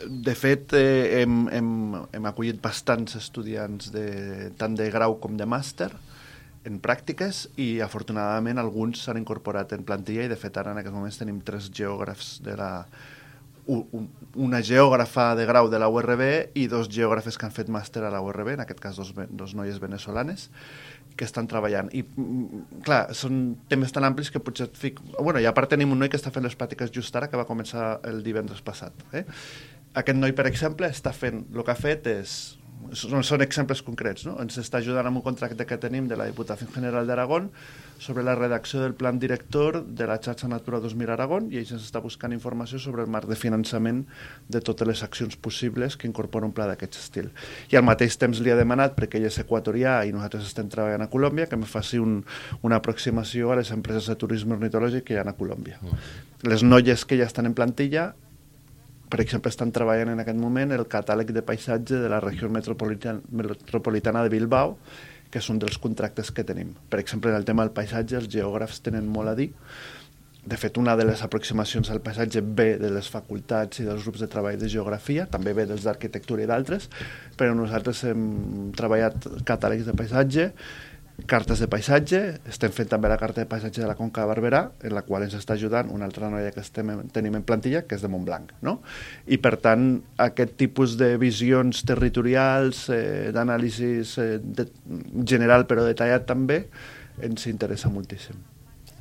De 0.09 0.35
fet, 0.35 0.73
eh, 0.73 1.23
hem, 1.23 1.49
hem, 1.49 1.95
hem 2.13 2.27
acollit 2.27 2.61
bastants 2.61 3.17
estudiants 3.17 3.91
de, 3.93 4.53
tant 4.57 4.75
de 4.75 4.91
grau 4.91 5.19
com 5.21 5.37
de 5.37 5.47
màster 5.47 5.91
en 6.65 6.79
pràctiques 6.81 7.49
i 7.57 7.81
afortunadament 7.81 8.59
alguns 8.59 9.03
s'han 9.03 9.19
incorporat 9.19 9.73
en 9.73 9.83
plantilla 9.85 10.25
i 10.25 10.29
de 10.29 10.37
fet 10.37 10.57
ara 10.57 10.71
en 10.73 10.79
aquests 10.79 10.95
moments 10.95 11.19
tenim 11.19 11.41
tres 11.41 11.71
geògrafs 11.75 12.41
de 12.43 12.57
la 12.57 12.87
una 14.35 14.59
geògrafa 14.61 15.37
de 15.39 15.45
grau 15.47 15.69
de 15.71 15.79
la 15.79 15.89
URB 15.89 16.23
i 16.59 16.67
dos 16.67 16.89
geògrafes 16.91 17.39
que 17.39 17.47
han 17.47 17.55
fet 17.55 17.69
màster 17.71 18.03
a 18.03 18.11
la 18.11 18.21
URB, 18.21 18.57
en 18.57 18.65
aquest 18.65 18.81
cas 18.83 18.99
dos, 18.99 19.13
dos 19.31 19.55
noies 19.55 19.79
venezolanes, 19.79 20.49
que 21.17 21.27
estan 21.29 21.49
treballant. 21.51 21.91
I, 21.97 22.03
mm, 22.05 22.63
clar, 22.87 23.03
són 23.17 23.43
temes 23.71 23.93
tan 23.95 24.07
amplis 24.09 24.33
que 24.33 24.43
potser 24.43 24.69
et 24.71 24.79
fic... 24.79 25.03
Bueno, 25.19 25.41
i 25.43 25.47
a 25.49 25.55
part 25.57 25.73
tenim 25.73 25.93
un 25.93 26.03
noi 26.03 26.11
que 26.13 26.21
està 26.21 26.33
fent 26.35 26.47
les 26.47 26.57
pràctiques 26.59 26.93
just 26.95 27.17
ara, 27.17 27.29
que 27.31 27.41
va 27.41 27.49
començar 27.49 27.99
el 28.09 28.23
divendres 28.27 28.65
passat. 28.65 29.05
Eh? 29.13 29.25
Aquest 30.01 30.19
noi, 30.19 30.33
per 30.37 30.47
exemple, 30.49 30.89
està 30.89 31.13
fent... 31.17 31.45
El 31.53 31.65
que 31.65 31.75
ha 31.75 31.79
fet 31.79 32.09
és 32.13 32.37
són, 32.93 33.23
són 33.25 33.45
exemples 33.45 33.83
concrets. 33.85 34.27
No? 34.29 34.37
Ens 34.43 34.59
està 34.61 34.81
ajudant 34.81 35.09
amb 35.09 35.21
un 35.21 35.25
contracte 35.25 35.67
que 35.69 35.79
tenim 35.81 36.09
de 36.11 36.19
la 36.19 36.27
Diputació 36.29 36.69
General 36.75 37.07
d'Aragón 37.09 37.51
sobre 38.03 38.25
la 38.27 38.35
redacció 38.35 38.81
del 38.83 38.97
plan 38.99 39.21
director 39.23 39.79
de 39.87 40.09
la 40.11 40.19
xarxa 40.19 40.49
Natura 40.51 40.81
2000 40.83 41.13
Aragón 41.15 41.47
i 41.53 41.61
ells 41.61 41.71
ens 41.77 41.85
està 41.87 42.03
buscant 42.03 42.35
informació 42.35 42.81
sobre 42.83 43.05
el 43.05 43.13
marc 43.13 43.29
de 43.31 43.39
finançament 43.39 44.03
de 44.51 44.63
totes 44.65 44.89
les 44.89 45.05
accions 45.07 45.39
possibles 45.39 45.97
que 45.97 46.11
incorpora 46.11 46.49
un 46.49 46.55
pla 46.57 46.67
d'aquest 46.71 46.99
estil. 46.99 47.31
I 47.71 47.79
al 47.79 47.87
mateix 47.87 48.19
temps 48.19 48.43
li 48.43 48.51
ha 48.51 48.59
demanat, 48.59 48.97
perquè 48.99 49.21
ell 49.21 49.29
és 49.31 49.39
equatorià 49.45 50.01
i 50.09 50.13
nosaltres 50.17 50.51
estem 50.51 50.69
treballant 50.73 51.07
a 51.07 51.11
Colòmbia, 51.13 51.47
que 51.47 51.61
me 51.61 51.71
faci 51.71 52.03
un, 52.03 52.21
una 52.67 52.83
aproximació 52.83 53.53
a 53.53 53.61
les 53.63 53.71
empreses 53.71 54.11
de 54.11 54.19
turisme 54.19 54.59
ornitològic 54.59 55.07
que 55.07 55.15
hi 55.15 55.23
ha 55.23 55.29
a 55.29 55.39
Colòmbia. 55.39 55.79
Les 56.43 56.67
noies 56.67 57.07
que 57.07 57.21
ja 57.21 57.31
estan 57.31 57.47
en 57.47 57.55
plantilla 57.55 58.13
per 59.13 59.21
exemple, 59.21 59.51
estan 59.53 59.69
treballant 59.77 60.15
en 60.15 60.23
aquest 60.23 60.39
moment 60.41 60.71
el 60.73 60.87
catàleg 60.89 61.35
de 61.37 61.43
paisatge 61.45 61.99
de 62.01 62.09
la 62.09 62.21
regió 62.25 62.49
metropolitana, 62.49 63.21
metropolitana 63.29 64.23
de 64.25 64.31
Bilbao, 64.33 64.79
que 65.29 65.41
és 65.41 65.49
un 65.53 65.59
dels 65.61 65.77
contractes 65.81 66.31
que 66.33 66.45
tenim. 66.49 66.71
Per 66.89 67.01
exemple, 67.03 67.29
en 67.29 67.37
el 67.37 67.45
tema 67.45 67.67
del 67.67 67.75
paisatge, 67.77 68.17
els 68.17 68.31
geògrafs 68.33 68.81
tenen 68.87 69.11
molt 69.13 69.35
a 69.35 69.35
dir. 69.37 69.51
De 70.49 70.57
fet, 70.57 70.81
una 70.81 70.97
de 70.97 71.05
les 71.07 71.21
aproximacions 71.23 71.93
al 71.93 72.01
paisatge 72.03 72.41
ve 72.43 72.71
de 72.81 72.89
les 72.91 73.11
facultats 73.13 73.83
i 73.83 73.87
dels 73.87 74.01
grups 74.03 74.25
de 74.25 74.31
treball 74.33 74.57
de 74.59 74.71
geografia, 74.73 75.29
també 75.31 75.53
ve 75.55 75.69
dels 75.69 75.85
d'arquitectura 75.85 76.43
i 76.43 76.49
d'altres, 76.49 76.89
però 77.37 77.53
nosaltres 77.55 78.01
hem 78.09 78.25
treballat 78.77 79.29
catàlegs 79.47 79.87
de 79.87 79.95
paisatge, 80.01 80.49
cartes 81.27 81.61
de 81.63 81.69
paisatge, 81.71 82.21
estem 82.51 82.73
fent 82.75 82.89
també 82.91 83.11
la 83.11 83.19
carta 83.21 83.43
de 83.43 83.49
paisatge 83.51 83.83
de 83.83 83.89
la 83.89 83.97
Conca 83.99 84.25
de 84.25 84.31
Barberà, 84.31 84.63
en 84.83 84.95
la 84.97 85.05
qual 85.07 85.27
ens 85.27 85.37
està 85.39 85.55
ajudant 85.55 85.91
una 85.93 86.07
altra 86.09 86.31
noia 86.33 86.53
que 86.55 86.63
estem, 86.65 86.91
tenim 87.15 87.37
en 87.39 87.45
plantilla, 87.47 87.85
que 87.87 87.97
és 87.99 88.05
de 88.05 88.11
Montblanc. 88.13 88.55
No? 88.65 88.79
I 89.27 89.39
per 89.43 89.57
tant, 89.63 89.91
aquest 90.23 90.57
tipus 90.61 90.97
de 91.01 91.15
visions 91.23 91.85
territorials, 91.89 92.87
eh, 92.93 93.31
d'anàlisis 93.35 94.17
eh, 94.23 94.39
general 95.29 95.69
però 95.71 95.87
detallat 95.87 96.27
també, 96.29 96.65
ens 97.23 97.47
interessa 97.51 97.93
moltíssim 97.93 98.41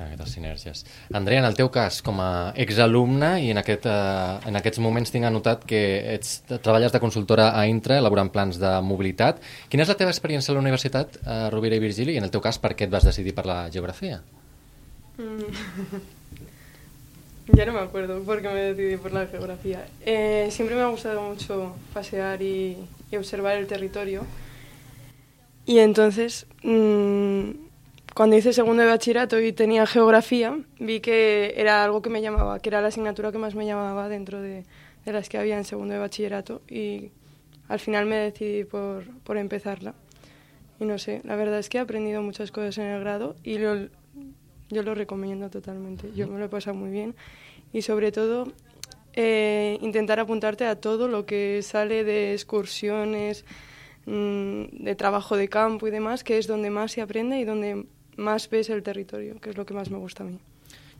aquestes 0.06 0.36
sinergies. 0.36 0.86
Andrea, 1.14 1.40
en 1.40 1.48
el 1.48 1.58
teu 1.58 1.70
cas, 1.74 2.02
com 2.06 2.20
a 2.24 2.52
exalumne, 2.60 3.34
i 3.46 3.52
en, 3.54 3.60
aquest, 3.62 3.86
eh, 3.90 4.50
en 4.50 4.60
aquests 4.60 4.82
moments 4.84 5.14
tinc 5.14 5.28
anotat 5.28 5.66
que 5.68 5.82
ets, 6.14 6.42
treballes 6.52 6.94
de 6.94 7.02
consultora 7.04 7.52
a 7.58 7.66
Intra, 7.70 8.00
elaborant 8.02 8.32
plans 8.34 8.60
de 8.62 8.72
mobilitat. 8.86 9.42
Quina 9.70 9.86
és 9.86 9.92
la 9.92 9.98
teva 10.00 10.14
experiència 10.14 10.54
a 10.54 10.58
la 10.58 10.64
universitat, 10.64 11.20
a 11.26 11.42
Rovira 11.54 11.78
i 11.78 11.84
Virgili, 11.84 12.16
i 12.16 12.22
en 12.22 12.28
el 12.28 12.34
teu 12.34 12.44
cas, 12.44 12.60
per 12.62 12.74
què 12.76 12.88
et 12.88 12.94
vas 12.94 13.08
decidir 13.08 13.36
per 13.38 13.46
la 13.50 13.64
geografia? 13.74 14.22
Mm. 15.18 16.02
ya 17.58 17.66
no 17.66 17.74
me 17.74 17.80
acuerdo 17.80 18.22
por 18.24 18.42
qué 18.42 18.50
me 18.50 18.62
decidí 18.74 18.98
por 18.98 19.14
la 19.14 19.28
geografía. 19.28 19.86
Eh, 20.06 20.48
siempre 20.52 20.76
me 20.76 20.84
ha 20.84 20.88
gustado 20.88 21.22
mucho 21.22 21.76
pasear 21.94 22.42
y, 22.42 22.78
y 23.12 23.18
observar 23.18 23.58
el 23.58 23.68
territorio. 23.68 24.26
Y 25.66 25.80
entonces... 25.80 26.46
Mmm, 26.64 27.71
cuando 28.14 28.36
hice 28.36 28.54
segundo 28.54 28.84
de 28.84 28.90
bachillerato 28.90 29.40
y 29.40 29.54
tenía 29.54 29.86
geografía, 29.86 30.60
vi 30.80 31.00
que 31.00 31.54
era 31.58 31.84
algo 31.84 32.02
que 32.02 32.10
me 32.10 32.22
llamaba, 32.22 32.60
que 32.60 32.70
era 32.70 32.82
la 32.82 32.90
asignatura 32.90 33.32
que 33.32 33.38
más 33.38 33.56
me 33.56 33.66
llamaba 33.66 34.10
dentro 34.10 34.42
de, 34.42 34.64
de 35.06 35.12
las 35.14 35.30
que 35.30 35.38
había 35.38 35.58
en 35.58 35.64
segundo 35.64 35.94
de 35.94 36.00
bachillerato 36.00 36.62
y 36.70 37.12
al 37.68 37.80
final 37.80 38.06
me 38.06 38.18
decidí 38.18 38.66
por, 38.66 39.06
por, 39.24 39.38
empezarla. 39.38 39.94
Y 40.80 40.86
no 40.86 40.98
sé, 40.98 41.22
la 41.24 41.36
verdad 41.36 41.60
es 41.60 41.70
que 41.70 41.78
he 41.78 41.82
aprendido 41.82 42.22
muchas 42.22 42.52
cosas 42.52 42.78
en 42.80 42.86
el 42.86 43.00
grado 43.00 43.36
y 43.44 43.58
lo, 43.58 43.88
yo 44.70 44.84
lo 44.84 44.96
recomiendo 44.96 45.50
totalmente. 45.50 46.12
Yo 46.16 46.28
me 46.28 46.38
lo 46.38 46.46
he 46.46 46.50
pasado 46.50 46.76
muy 46.76 46.90
bien 46.90 47.16
y 47.72 47.82
sobre 47.84 48.12
todo 48.12 48.52
eh, 49.14 49.78
intentar 49.82 50.20
apuntarte 50.20 50.66
a 50.66 50.76
todo 50.76 51.08
lo 51.08 51.26
que 51.26 51.62
sale 51.62 52.04
de 52.04 52.34
excursiones, 52.34 53.46
mm, 54.06 54.84
de 54.84 54.96
trabajo 54.96 55.38
de 55.38 55.48
campo 55.48 55.88
y 55.88 55.92
demás, 55.92 56.24
que 56.24 56.38
es 56.38 56.48
donde 56.48 56.70
más 56.70 56.92
se 56.92 57.02
aprende 57.02 57.40
y 57.40 57.46
donde 57.46 57.86
más 58.18 58.50
ves 58.50 58.70
el 58.70 58.84
territorio, 58.84 59.40
que 59.40 59.50
es 59.52 59.58
lo 59.58 59.66
que 59.66 59.74
más 59.74 59.90
me 59.90 59.98
gusta 59.98 60.24
a 60.24 60.28
mí. 60.28 60.40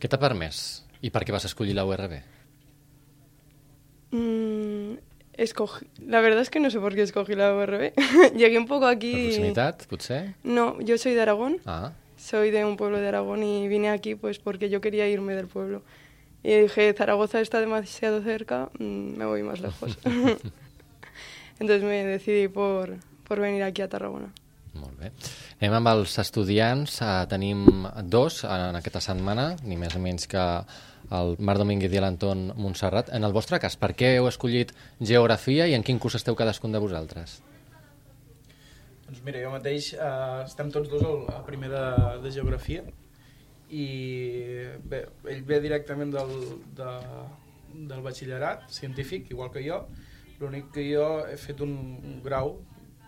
Què 0.02 0.08
t'ha 0.10 0.18
permès? 0.18 0.82
I 1.02 1.10
per 1.14 1.22
què 1.26 1.34
vas 1.34 1.44
escollir 1.46 1.74
la 1.74 1.84
URB? 1.86 2.16
Mm, 4.12 4.98
escogí... 5.34 5.86
La 6.06 6.20
verdad 6.20 6.40
es 6.42 6.50
que 6.50 6.60
no 6.60 6.70
sé 6.70 6.80
por 6.80 6.94
qué 6.94 7.02
escogí 7.02 7.34
la 7.34 7.54
URB. 7.54 7.92
Llegué 8.36 8.58
un 8.58 8.66
poco 8.66 8.86
aquí... 8.86 9.12
Per 9.12 9.24
proximitat, 9.24 9.86
potser? 9.86 10.34
No, 10.42 10.80
yo 10.80 10.98
soy 10.98 11.14
de 11.14 11.22
Aragón, 11.22 11.58
Ah, 11.66 11.92
soy 12.16 12.50
de 12.50 12.64
un 12.64 12.76
pueblo 12.76 12.98
de 12.98 13.08
Aragón 13.08 13.42
y 13.42 13.68
vine 13.68 13.90
aquí 13.90 14.14
pues 14.14 14.38
porque 14.38 14.70
yo 14.70 14.80
quería 14.80 15.08
irme 15.08 15.34
del 15.34 15.48
pueblo. 15.48 15.82
Y 16.44 16.54
dije, 16.54 16.92
Zaragoza 16.92 17.40
está 17.40 17.60
demasiado 17.60 18.22
cerca, 18.22 18.70
mm, 18.78 19.16
me 19.16 19.24
voy 19.24 19.42
más 19.42 19.60
lejos. 19.60 19.98
Entonces 21.60 21.82
me 21.84 22.04
decidí 22.04 22.48
por, 22.48 22.96
por 23.26 23.40
venir 23.40 23.62
aquí 23.62 23.82
a 23.82 23.88
Tarragona. 23.88 24.32
Molt 24.78 24.96
bé. 25.00 25.12
Anem 25.60 25.76
amb 25.78 25.92
els 25.92 26.16
estudiants. 26.22 26.98
Uh, 27.02 27.22
tenim 27.30 27.66
dos 28.08 28.42
en 28.48 28.78
aquesta 28.78 29.02
setmana, 29.04 29.52
ni 29.62 29.78
més 29.80 29.94
ni 29.96 30.04
menys 30.06 30.28
que 30.30 30.46
el 31.12 31.34
Marc 31.44 31.60
Domínguez 31.60 31.92
i 31.92 32.00
l'Anton 32.02 32.50
Montserrat. 32.56 33.10
En 33.12 33.24
el 33.28 33.34
vostre 33.36 33.60
cas, 33.62 33.76
per 33.76 33.92
què 33.98 34.14
heu 34.16 34.28
escollit 34.30 34.72
geografia 35.00 35.68
i 35.68 35.76
en 35.76 35.84
quin 35.86 36.00
curs 36.02 36.16
esteu 36.20 36.38
cadascun 36.38 36.72
de 36.72 36.80
vosaltres? 36.82 37.40
Doncs 39.06 39.20
mira, 39.26 39.42
jo 39.44 39.52
mateix 39.52 39.92
eh, 39.92 40.42
estem 40.46 40.70
tots 40.72 40.88
dos 40.88 41.04
al, 41.04 41.24
a 41.36 41.42
primer 41.44 41.68
de, 41.72 41.84
de 42.24 42.32
geografia 42.32 42.86
i 43.72 43.86
bé, 44.88 45.02
ell 45.32 45.42
ve 45.48 45.58
directament 45.64 46.12
del, 46.14 46.32
de, 46.76 46.94
del 47.90 48.00
batxillerat 48.04 48.70
científic, 48.72 49.30
igual 49.32 49.52
que 49.52 49.64
jo, 49.64 49.82
l'únic 50.40 50.70
que 50.72 50.84
jo 50.88 51.06
he 51.28 51.36
fet 51.40 51.60
un, 51.64 51.74
un 52.00 52.20
grau 52.24 52.56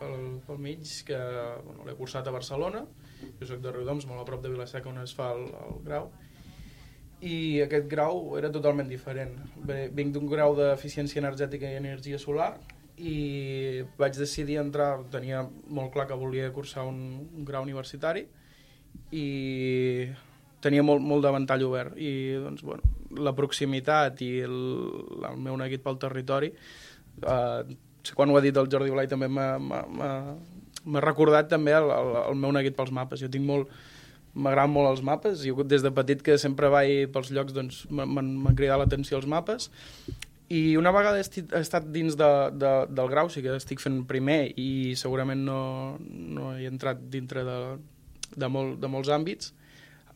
pel, 0.04 0.20
pel 0.46 0.61
mig 0.61 0.92
que 1.08 1.18
bueno, 1.64 1.87
l'he 1.88 1.96
cursat 1.99 2.28
a 2.28 2.34
Barcelona, 2.34 2.84
jo 3.40 3.49
soc 3.49 3.64
de 3.64 3.73
Riudoms, 3.73 4.06
molt 4.11 4.23
a 4.23 4.28
prop 4.28 4.44
de 4.44 4.52
Vilaseca 4.52 4.90
on 4.92 5.00
es 5.02 5.14
fa 5.16 5.32
el, 5.34 5.49
el 5.64 5.80
grau, 5.87 6.11
i 7.25 7.62
aquest 7.64 7.88
grau 7.88 8.37
era 8.38 8.50
totalment 8.52 8.90
diferent. 8.90 9.32
Bé, 9.64 9.88
vinc 9.96 10.12
d'un 10.14 10.28
grau 10.28 10.56
d'eficiència 10.58 11.23
energètica 11.23 11.70
i 11.70 11.78
energia 11.80 12.20
solar 12.20 12.52
i 13.00 13.82
vaig 13.99 14.18
decidir 14.18 14.61
entrar, 14.61 14.99
tenia 15.11 15.42
molt 15.66 15.92
clar 15.94 16.06
que 16.11 16.18
volia 16.18 16.52
cursar 16.54 16.84
un, 16.87 16.99
un 17.25 17.46
grau 17.49 17.64
universitari 17.64 18.26
i 19.11 19.25
tenia 20.64 20.84
molt, 20.84 21.02
molt 21.02 21.25
de 21.25 21.32
ventall 21.34 21.64
obert. 21.66 21.96
I 21.96 22.37
doncs, 22.44 22.62
bueno, 22.66 22.92
la 23.25 23.34
proximitat 23.37 24.20
i 24.26 24.30
el, 24.44 24.61
el 25.30 25.40
meu 25.40 25.56
neguit 25.61 25.82
pel 25.84 25.99
territori 26.02 26.52
eh, 26.52 27.75
quan 28.12 28.28
ho 28.30 28.37
ha 28.37 28.42
dit 28.44 28.56
el 28.61 28.68
Jordi 28.68 28.92
Blai 28.92 29.08
també 29.08 29.28
m'ha- 29.32 29.56
recordat 31.00 31.49
també 31.49 31.73
el, 31.73 31.88
el, 31.88 32.11
el 32.28 32.37
meu 32.37 32.52
neguit 32.52 32.76
pels 32.76 32.92
mapes. 32.92 33.23
Jo 33.25 33.30
tinc 33.32 33.46
molt 33.49 33.70
m'agraden 34.34 34.73
molt 34.75 34.90
els 34.90 35.00
mapes. 35.06 35.40
Jo 35.46 35.64
des 35.64 35.80
de 35.87 35.92
petit 35.94 36.20
que 36.26 36.37
sempre 36.42 36.68
vaig 36.68 37.08
pels 37.14 37.30
llocs 37.32 37.54
doncs 37.56 37.84
m'han- 37.88 38.34
cridat 38.58 38.82
l'atenció 38.82 39.16
els 39.16 39.26
mapes. 39.30 39.70
I 40.52 40.76
una 40.76 40.92
vegada 40.92 41.16
he, 41.18 41.25
he 41.25 41.61
estat 41.62 41.87
dins 41.90 42.18
de, 42.20 42.28
de, 42.52 42.73
del 42.92 43.08
grau, 43.08 43.30
sí 43.32 43.40
que 43.42 43.54
estic 43.56 43.80
fent 43.80 44.02
primer 44.06 44.52
i 44.61 44.92
segurament 45.00 45.40
no, 45.46 45.96
no 46.04 46.50
he 46.58 46.66
entrat 46.68 47.00
dintre 47.11 47.46
de, 47.49 47.56
de, 48.37 48.49
molt, 48.52 48.76
de 48.82 48.90
molts 48.92 49.08
àmbits, 49.08 49.54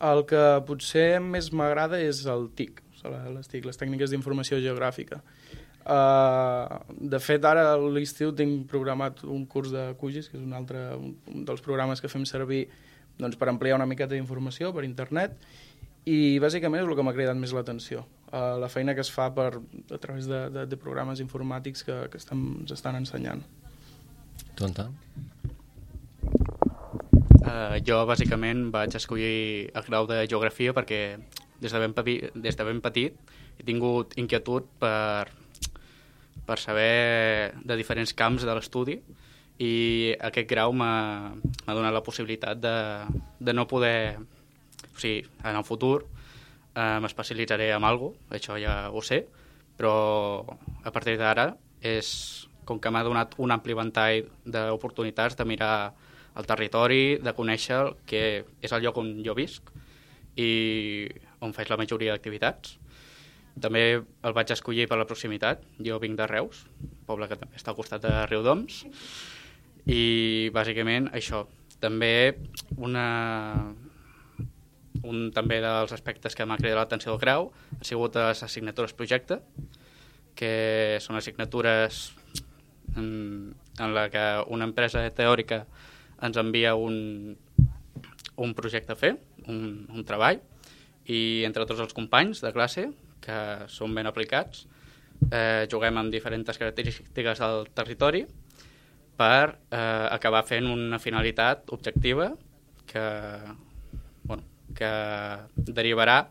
el 0.04 0.26
que 0.28 0.42
potser 0.68 1.16
més 1.24 1.48
m'agrada 1.56 1.98
és 2.04 2.20
el 2.28 2.50
TIC, 2.54 2.82
les 3.32 3.48
TIC, 3.48 3.64
les 3.66 3.80
tècniques 3.80 4.12
d'informació 4.12 4.60
geogràfica. 4.60 5.22
Uh, 5.88 6.82
de 7.00 7.16
fet, 7.16 7.44
ara 7.48 7.62
a 7.72 7.76
l'estiu 7.80 8.34
tinc 8.36 8.66
programat 8.68 9.22
un 9.24 9.46
curs 9.48 9.70
de 9.72 9.86
QGIS, 9.96 10.26
que 10.28 10.36
és 10.36 10.44
un 10.44 10.52
altre 10.52 10.82
un, 10.98 11.14
un 11.32 11.46
dels 11.48 11.64
programes 11.64 12.02
que 12.04 12.10
fem 12.12 12.26
servir 12.28 12.66
doncs, 13.16 13.38
per 13.40 13.48
ampliar 13.48 13.78
una 13.78 13.86
miqueta 13.88 14.12
d'informació 14.12 14.68
per 14.76 14.84
internet, 14.84 15.38
i 16.04 16.36
bàsicament 16.44 16.84
és 16.84 16.90
el 16.90 16.92
que 16.96 17.06
m'ha 17.06 17.16
cridat 17.16 17.40
més 17.40 17.56
l'atenció. 17.56 18.04
Uh, 18.28 18.58
la 18.60 18.68
feina 18.68 18.92
que 18.92 19.00
es 19.00 19.08
fa 19.12 19.30
per, 19.32 19.48
a 19.56 20.00
través 20.02 20.28
de, 20.28 20.42
de, 20.52 20.66
de 20.68 20.80
programes 20.80 21.24
informàtics 21.24 21.86
que, 21.88 21.96
que 22.12 22.20
estan, 22.20 22.44
ens 22.66 22.76
estan 22.76 23.00
ensenyant. 23.00 23.40
Tu, 24.52 24.68
Anton? 24.68 24.92
Uh, 27.48 27.80
jo, 27.80 28.02
bàsicament, 28.04 28.68
vaig 28.76 28.92
escollir 29.00 29.72
el 29.72 29.88
grau 29.88 30.04
de 30.10 30.20
Geografia 30.28 30.76
perquè 30.76 31.02
des 31.62 31.72
de 31.72 31.80
ben, 31.80 31.96
petit, 31.96 32.28
des 32.36 32.60
de 32.60 32.64
ben 32.68 32.84
petit 32.84 33.16
he 33.58 33.64
tingut 33.66 34.12
inquietud 34.20 34.68
per, 34.78 35.32
per 36.48 36.58
saber 36.58 37.52
de 37.60 37.76
diferents 37.76 38.14
camps 38.16 38.46
de 38.48 38.54
l'estudi 38.56 38.96
i 39.60 40.14
aquest 40.30 40.48
grau 40.48 40.72
m'ha 40.72 41.34
donat 41.66 41.92
la 41.92 42.04
possibilitat 42.06 42.60
de, 42.62 42.76
de 43.38 43.54
no 43.54 43.68
poder... 43.68 44.18
O 44.88 44.98
sigui, 44.98 45.22
en 45.46 45.54
el 45.54 45.66
futur 45.66 46.06
eh, 46.74 46.98
m'especialitzaré 47.02 47.68
en 47.74 47.84
alguna 47.86 48.16
cosa, 48.16 48.38
això 48.38 48.56
ja 48.58 48.74
ho 48.90 49.02
sé, 49.02 49.20
però 49.78 49.92
a 50.82 50.90
partir 50.94 51.14
d'ara 51.20 51.52
és 51.82 52.08
com 52.66 52.80
que 52.82 52.90
m'ha 52.90 53.04
donat 53.06 53.36
un 53.42 53.54
ampli 53.54 53.76
ventall 53.78 54.26
d'oportunitats 54.44 55.38
de 55.38 55.46
mirar 55.46 55.92
el 56.38 56.46
territori, 56.46 57.18
de 57.22 57.34
conèixer 57.34 57.78
el 57.78 57.94
que 58.06 58.22
és 58.62 58.74
el 58.74 58.84
lloc 58.84 58.98
on 59.02 59.14
jo 59.26 59.34
visc 59.38 59.70
i 60.38 60.50
on 61.42 61.54
faig 61.54 61.70
la 61.70 61.78
majoria 61.80 62.14
d'activitats. 62.14 62.77
També 63.62 63.82
el 63.98 64.34
vaig 64.36 64.52
escollir 64.54 64.86
per 64.90 64.98
la 65.00 65.06
proximitat. 65.08 65.62
Jo 65.84 65.98
vinc 66.02 66.18
de 66.18 66.26
Reus, 66.30 66.64
poble 67.08 67.28
que 67.30 67.38
també 67.40 67.58
està 67.58 67.72
al 67.72 67.78
costat 67.78 68.04
de 68.04 68.14
Riudoms, 68.30 68.84
i 69.88 70.50
bàsicament 70.54 71.08
això. 71.16 71.46
També 71.80 72.34
una, 72.76 73.06
un 75.06 75.28
també 75.34 75.60
dels 75.62 75.94
aspectes 75.94 76.34
que 76.34 76.46
m'ha 76.46 76.58
cridat 76.58 76.80
l'atenció 76.80 77.12
del 77.12 77.22
grau 77.22 77.52
ha 77.78 77.84
sigut 77.86 78.18
les 78.18 78.42
assignatures 78.42 78.96
projecte, 78.98 79.40
que 80.38 80.98
són 81.02 81.18
assignatures 81.18 82.02
en, 82.96 83.54
en 83.78 83.94
la 83.94 84.08
que 84.10 84.24
una 84.54 84.66
empresa 84.68 85.02
teòrica 85.14 85.64
ens 86.22 86.38
envia 86.38 86.74
un, 86.74 87.36
un 88.36 88.54
projecte 88.54 88.94
a 88.94 88.98
fer, 88.98 89.16
un, 89.46 89.86
un 89.88 90.06
treball, 90.06 90.40
i 91.08 91.44
entre 91.48 91.64
tots 91.66 91.80
els 91.80 91.94
companys 91.96 92.42
de 92.44 92.52
classe, 92.52 92.88
que 93.28 93.68
són 93.68 93.92
ben 93.96 94.08
aplicats, 94.08 94.64
eh, 95.28 95.66
juguem 95.70 96.00
amb 96.00 96.12
diferents 96.14 96.56
característiques 96.56 97.42
del 97.42 97.68
territori 97.76 98.24
per 99.18 99.58
eh, 99.70 100.06
acabar 100.14 100.44
fent 100.46 100.68
una 100.70 101.00
finalitat 101.02 101.68
objectiva 101.74 102.30
que, 102.88 103.04
bueno, 104.24 104.46
que 104.78 104.92
derivarà 105.56 106.22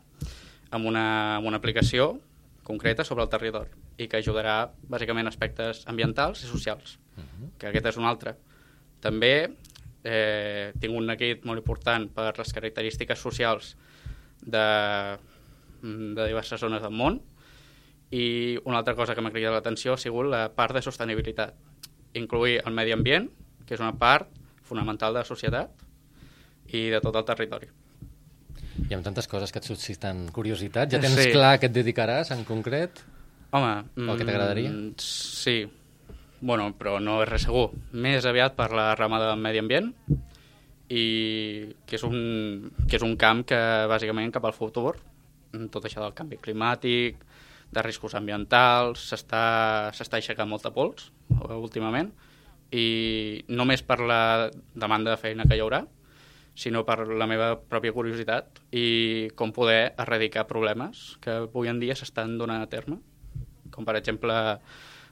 amb 0.71 0.89
una, 0.89 1.07
amb 1.37 1.51
una 1.51 1.59
aplicació 1.61 2.15
concreta 2.67 3.05
sobre 3.07 3.23
el 3.27 3.31
territori 3.31 3.69
i 3.97 4.07
que 4.09 4.19
ajudarà 4.19 4.57
bàsicament 4.89 5.29
aspectes 5.29 5.83
ambientals 5.89 6.43
i 6.43 6.49
socials, 6.49 6.97
uh 7.17 7.23
-huh. 7.23 7.49
que 7.57 7.67
aquest 7.67 7.85
és 7.85 7.97
un 7.97 8.05
altre. 8.05 8.35
També 8.99 9.49
eh, 10.03 10.73
tinc 10.79 10.93
un 10.93 11.05
neguit 11.05 11.45
molt 11.45 11.59
important 11.59 12.09
per 12.13 12.33
les 12.37 12.53
característiques 12.53 13.19
socials 13.19 13.75
de, 14.41 15.17
de 15.81 16.25
diverses 16.27 16.59
zones 16.59 16.81
del 16.81 16.91
món 16.95 17.21
i 18.11 18.57
una 18.65 18.79
altra 18.79 18.95
cosa 18.95 19.15
que 19.15 19.21
m'ha 19.21 19.31
cridat 19.33 19.51
l'atenció 19.53 19.93
ha 19.93 19.97
sigut 19.97 20.29
la 20.31 20.47
part 20.55 20.73
de 20.75 20.81
sostenibilitat. 20.81 21.53
Incluir 22.15 22.61
el 22.65 22.73
medi 22.73 22.93
ambient, 22.95 23.27
que 23.67 23.75
és 23.75 23.81
una 23.83 23.93
part 23.99 24.29
fonamental 24.63 25.13
de 25.13 25.19
la 25.19 25.25
societat 25.27 25.69
i 26.71 26.87
de 26.89 27.01
tot 27.03 27.15
el 27.15 27.25
territori. 27.27 27.67
I 28.89 28.93
amb 28.93 29.03
tantes 29.03 29.27
coses 29.27 29.51
que 29.51 29.59
et 29.59 29.65
susciten 29.67 30.27
curiositat, 30.31 30.91
ja 30.91 30.99
tens 31.01 31.15
Sí. 31.19 31.31
clar 31.31 31.55
a 31.55 31.59
què 31.59 31.65
et 31.67 31.73
dedicaràs 31.75 32.31
en 32.31 32.43
concret? 32.45 33.01
Home... 33.51 33.83
O 34.07 34.15
que 34.15 34.23
t'agradaria? 34.25 34.69
mm, 34.71 34.93
Sí. 34.97 35.67
Bueno, 36.39 36.73
però 36.77 36.99
no 37.01 37.21
és 37.23 37.29
res 37.29 37.41
segur. 37.47 37.71
Més 37.93 38.23
aviat 38.25 38.55
per 38.55 38.71
la 38.71 38.93
rama 38.95 39.19
del 39.19 39.39
medi 39.41 39.57
ambient 39.57 39.93
i 40.89 41.73
que 41.85 41.95
és 41.97 42.03
un, 42.03 42.71
que 42.87 42.95
és 42.95 43.03
un 43.03 43.15
camp 43.19 43.43
que 43.47 43.57
bàsicament 43.89 44.31
cap 44.31 44.45
al 44.45 44.53
futur 44.55 44.95
tot 45.71 45.85
això 45.85 46.03
del 46.03 46.15
canvi 46.17 46.39
climàtic 46.43 47.21
de 47.71 47.83
riscos 47.83 48.15
ambientals 48.15 49.09
s'està 49.11 50.19
aixecant 50.19 50.49
molta 50.49 50.71
pols 50.75 51.09
eh, 51.35 51.53
últimament 51.57 52.11
i 52.71 53.43
només 53.47 53.83
per 53.83 53.99
la 54.03 54.49
demanda 54.75 55.13
de 55.13 55.21
feina 55.21 55.47
que 55.47 55.55
hi 55.55 55.63
haurà 55.63 55.85
sinó 56.57 56.81
per 56.87 57.05
la 57.07 57.27
meva 57.29 57.51
pròpia 57.69 57.93
curiositat 57.93 58.63
i 58.73 59.29
com 59.37 59.53
poder 59.53 59.93
erradicar 59.93 60.47
problemes 60.49 61.15
que 61.21 61.43
avui 61.45 61.69
en 61.69 61.79
dia 61.79 61.95
s'estan 61.95 62.37
donant 62.41 62.63
a 62.63 62.71
terme 62.71 62.99
com 63.71 63.85
per 63.85 63.97
exemple 63.99 64.35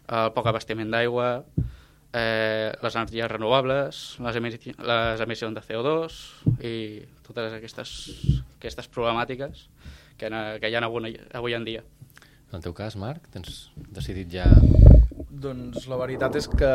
el 0.05 0.31
poc 0.35 0.47
abastiment 0.49 0.91
d'aigua, 0.93 1.29
eh, 2.13 2.71
les 2.81 2.95
energies 2.95 3.31
renovables, 3.31 4.01
les, 4.21 4.35
emissi 4.39 4.73
les 4.77 5.21
emissions 5.25 5.55
de 5.55 5.63
CO2 5.65 6.19
i 6.61 6.75
totes 7.25 7.57
aquestes, 7.57 7.95
aquestes 8.57 8.89
problemàtiques 8.93 9.65
que, 10.17 10.29
na- 10.29 10.57
que 10.59 10.69
hi 10.71 10.75
ha 10.75 10.83
avui, 10.85 11.15
avui 11.33 11.53
en 11.57 11.65
dia. 11.67 11.83
En 12.51 12.59
el 12.59 12.63
teu 12.63 12.73
cas, 12.77 12.95
Marc, 12.95 13.27
tens 13.33 13.69
decidit 13.91 14.31
ja... 14.31 14.45
Doncs 15.35 15.87
la 15.91 15.97
veritat 15.99 16.35
és 16.39 16.45
que 16.47 16.69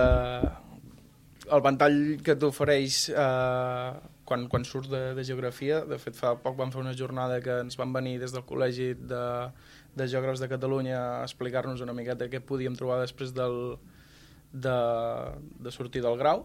el 1.50 1.62
ventall 1.64 1.96
que 2.22 2.34
t'ofereix 2.38 2.98
eh, 3.10 3.92
quan, 4.28 4.44
quan 4.52 4.66
surts 4.68 4.90
de, 4.92 5.00
de 5.16 5.24
geografia, 5.26 5.80
de 5.88 5.96
fet 5.98 6.14
fa 6.18 6.34
poc 6.38 6.58
vam 6.58 6.70
fer 6.70 6.82
una 6.82 6.92
jornada 6.94 7.40
que 7.42 7.56
ens 7.64 7.78
van 7.80 7.94
venir 7.96 8.18
des 8.20 8.34
del 8.36 8.44
Col·legi 8.46 8.92
de, 9.00 9.22
de 9.96 10.06
Geògrafs 10.12 10.42
de 10.44 10.50
Catalunya 10.52 10.98
a 11.00 11.24
explicar-nos 11.24 11.80
una 11.82 11.96
miqueta 11.96 12.28
què 12.30 12.42
podíem 12.44 12.76
trobar 12.78 13.00
després 13.00 13.32
del, 13.34 13.56
de, 14.52 14.76
de 15.64 15.72
sortir 15.74 16.04
del 16.04 16.18
grau. 16.20 16.44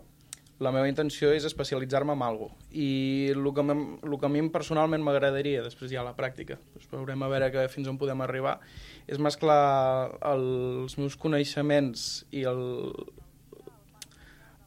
La 0.63 0.71
meva 0.71 0.87
intenció 0.87 1.33
és 1.35 1.43
especialitzar-me 1.43 2.13
en 2.15 2.21
alguna 2.23 2.53
cosa. 2.53 2.69
I 2.71 3.31
el 3.33 3.49
que, 3.53 3.63
el 4.07 4.15
que 4.19 4.27
a 4.27 4.31
mi 4.31 4.43
personalment 4.53 5.03
m'agradaria, 5.03 5.63
després 5.65 5.91
ja 5.91 5.99
a 5.99 6.07
la 6.07 6.15
pràctica, 6.15 6.55
doncs 6.73 6.87
veurem 6.93 7.25
a 7.25 7.29
veure 7.31 7.51
que 7.51 7.67
fins 7.73 7.89
on 7.91 7.99
podem 7.99 8.23
arribar, 8.23 8.59
és 9.07 9.19
mesclar 9.19 10.15
els 10.31 10.95
meus 10.97 11.19
coneixements 11.19 12.23
i 12.31 12.45
el, 12.47 12.63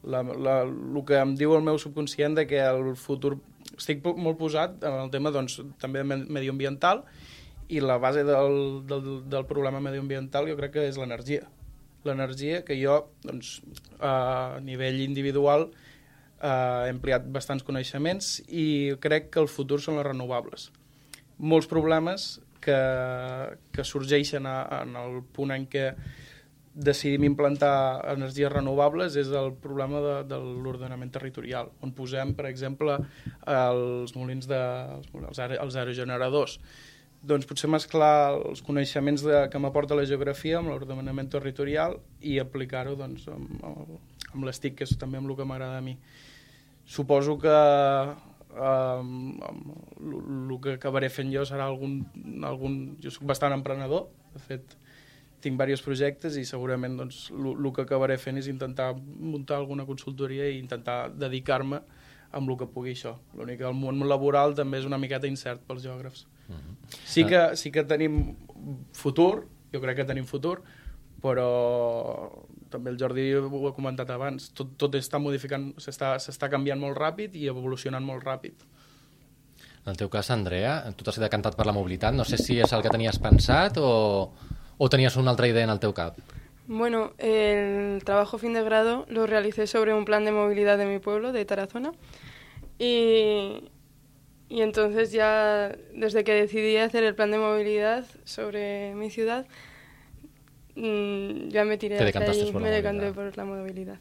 la, 0.03 0.21
la, 0.21 0.61
el 0.69 1.01
que 1.05 1.17
em 1.19 1.33
diu 1.39 1.57
el 1.57 1.65
meu 1.65 1.81
subconscient 1.81 2.37
de 2.37 2.47
que 2.49 2.61
el 2.63 2.93
futur... 2.95 3.39
Estic 3.79 4.01
molt 4.03 4.37
posat 4.39 4.81
en 4.83 4.95
el 5.05 5.11
tema 5.13 5.31
doncs, 5.31 5.59
també 5.79 6.01
medioambiental 6.03 7.05
i 7.69 7.79
la 7.79 7.99
base 8.01 8.25
del, 8.27 8.81
del, 8.89 9.07
del 9.29 9.45
problema 9.47 9.79
medioambiental 9.79 10.49
jo 10.49 10.57
crec 10.57 10.73
que 10.75 10.85
és 10.89 10.97
l'energia. 10.99 11.45
L'energia 12.07 12.63
que 12.67 12.77
jo, 12.79 13.01
doncs, 13.25 13.59
a 13.99 14.59
nivell 14.63 15.01
individual, 15.03 15.67
eh, 16.39 16.87
he 16.87 16.93
empleat 16.93 17.27
bastants 17.33 17.65
coneixements 17.67 18.37
i 18.47 18.95
crec 19.03 19.29
que 19.33 19.43
el 19.43 19.51
futur 19.51 19.81
són 19.83 19.99
les 19.99 20.07
renovables. 20.07 20.69
Molts 21.39 21.67
problemes 21.71 22.31
que, 22.63 22.79
que 23.75 23.85
sorgeixen 23.87 24.47
a, 24.47 24.57
en 24.81 24.97
el 24.99 25.21
punt 25.35 25.55
en 25.55 25.67
què 25.71 25.91
decidim 26.79 27.25
implantar 27.27 27.99
energies 28.13 28.51
renovables 28.51 29.17
és 29.19 29.31
el 29.35 29.51
problema 29.59 29.99
de, 30.03 30.13
de 30.29 30.37
l'ordenament 30.39 31.11
territorial, 31.11 31.73
on 31.83 31.91
posem, 31.95 32.31
per 32.37 32.45
exemple, 32.47 32.95
els 33.43 34.15
molins 34.15 34.47
de, 34.47 34.61
els, 35.25 35.41
els 35.49 35.79
aerogeneradors. 35.81 36.59
Doncs 37.19 37.47
potser 37.49 37.67
mesclar 37.67 38.31
els 38.37 38.61
coneixements 38.63 39.25
de, 39.25 39.41
que 39.51 39.59
m'aporta 39.59 39.97
la 39.97 40.05
geografia 40.07 40.61
amb 40.61 40.71
l'ordenament 40.71 41.27
territorial 41.31 41.97
i 42.23 42.37
aplicar-ho 42.39 42.95
doncs, 42.99 43.27
amb, 43.27 43.65
amb 44.31 44.47
l'estic, 44.47 44.77
que 44.79 44.87
és 44.87 44.95
també 44.99 45.19
amb 45.19 45.27
el 45.27 45.35
que 45.35 45.47
m'agrada 45.47 45.81
a 45.81 45.83
mi. 45.83 45.97
Suposo 46.87 47.35
que 47.41 47.57
um, 48.55 49.35
el 49.99 50.55
que 50.63 50.77
acabaré 50.77 51.11
fent 51.11 51.33
jo 51.33 51.43
serà 51.45 51.67
algun, 51.67 51.99
algun... 52.47 52.79
Jo 53.03 53.11
soc 53.13 53.27
bastant 53.29 53.53
emprenedor, 53.53 54.07
de 54.33 54.41
fet, 54.45 54.79
tinc 55.43 55.55
diversos 55.55 55.85
projectes 55.85 56.35
i 56.39 56.45
segurament 56.47 56.97
doncs, 56.99 57.27
el 57.35 57.69
que 57.75 57.85
acabaré 57.85 58.17
fent 58.19 58.39
és 58.39 58.49
intentar 58.51 58.93
muntar 58.95 59.59
alguna 59.59 59.85
consultoria 59.87 60.49
i 60.49 60.59
intentar 60.59 61.11
dedicar-me 61.15 61.83
amb 62.31 62.49
el 62.49 62.57
que 62.59 62.67
pugui 62.69 62.93
això. 62.95 63.15
L'únic 63.35 63.61
que 63.61 63.69
el 63.69 63.77
món 63.77 64.01
laboral 64.07 64.55
també 64.57 64.81
és 64.81 64.87
una 64.89 64.99
miqueta 65.01 65.29
incert 65.29 65.63
pels 65.67 65.85
geògrafs. 65.85 66.25
Sí, 66.89 67.25
que, 67.25 67.55
sí 67.55 67.71
que 67.71 67.83
tenim 67.85 68.35
futur, 68.97 69.47
jo 69.73 69.81
crec 69.81 70.01
que 70.01 70.07
tenim 70.09 70.25
futur, 70.25 70.63
però 71.21 71.49
també 72.73 72.93
el 72.93 72.97
Jordi 72.97 73.31
ho 73.35 73.67
ha 73.67 73.73
comentat 73.75 74.09
abans, 74.13 74.49
tot, 74.57 74.75
tot 74.79 74.95
està 74.97 75.19
modificant, 75.21 75.71
s'està 75.77 76.49
canviant 76.49 76.79
molt 76.81 76.97
ràpid 76.97 77.35
i 77.37 77.47
evolucionant 77.51 78.05
molt 78.05 78.25
ràpid. 78.25 78.65
En 79.85 79.93
el 79.93 79.97
teu 79.97 80.09
cas, 80.11 80.29
Andrea, 80.33 80.81
tu 80.97 81.05
t'has 81.05 81.19
decantat 81.21 81.55
per 81.57 81.65
la 81.69 81.73
mobilitat, 81.73 82.13
no 82.13 82.25
sé 82.27 82.37
si 82.37 82.59
és 82.61 82.73
el 82.73 82.81
que 82.85 82.91
tenies 82.93 83.21
pensat 83.21 83.77
o, 83.81 83.89
¿O 84.81 84.89
tenías 84.89 85.17
una 85.17 85.33
otra 85.33 85.47
idea 85.47 85.65
en 85.65 85.69
el 85.69 85.79
teu 85.79 85.93
cap? 85.93 86.17
Bueno, 86.65 87.11
el 87.17 88.01
trabajo 88.05 88.37
fin 88.37 88.53
de 88.53 88.63
grado 88.63 89.05
lo 89.09 89.27
realicé 89.27 89.67
sobre 89.67 89.93
un 89.93 90.05
plan 90.05 90.23
de 90.23 90.31
movilidad 90.31 90.77
de 90.77 90.85
mi 90.85 90.99
pueblo, 90.99 91.33
de 91.33 91.43
Tarazona. 91.43 91.91
Y, 92.79 93.69
y 94.49 94.61
entonces 94.61 95.11
ya, 95.11 95.75
desde 95.93 96.23
que 96.23 96.33
decidí 96.33 96.77
hacer 96.77 97.03
el 97.03 97.13
plan 97.13 97.29
de 97.31 97.37
movilidad 97.37 98.03
sobre 98.25 98.95
mi 98.95 99.11
ciudad, 99.11 99.45
mmm, 100.75 101.49
ya 101.49 101.63
me 101.65 101.77
tiré 101.77 101.95
hacia 101.95 102.19
ahí, 102.19 102.53
me 102.53 102.71
decanté 102.71 103.11
por 103.13 103.37
la 103.37 103.45
movilidad. 103.45 103.99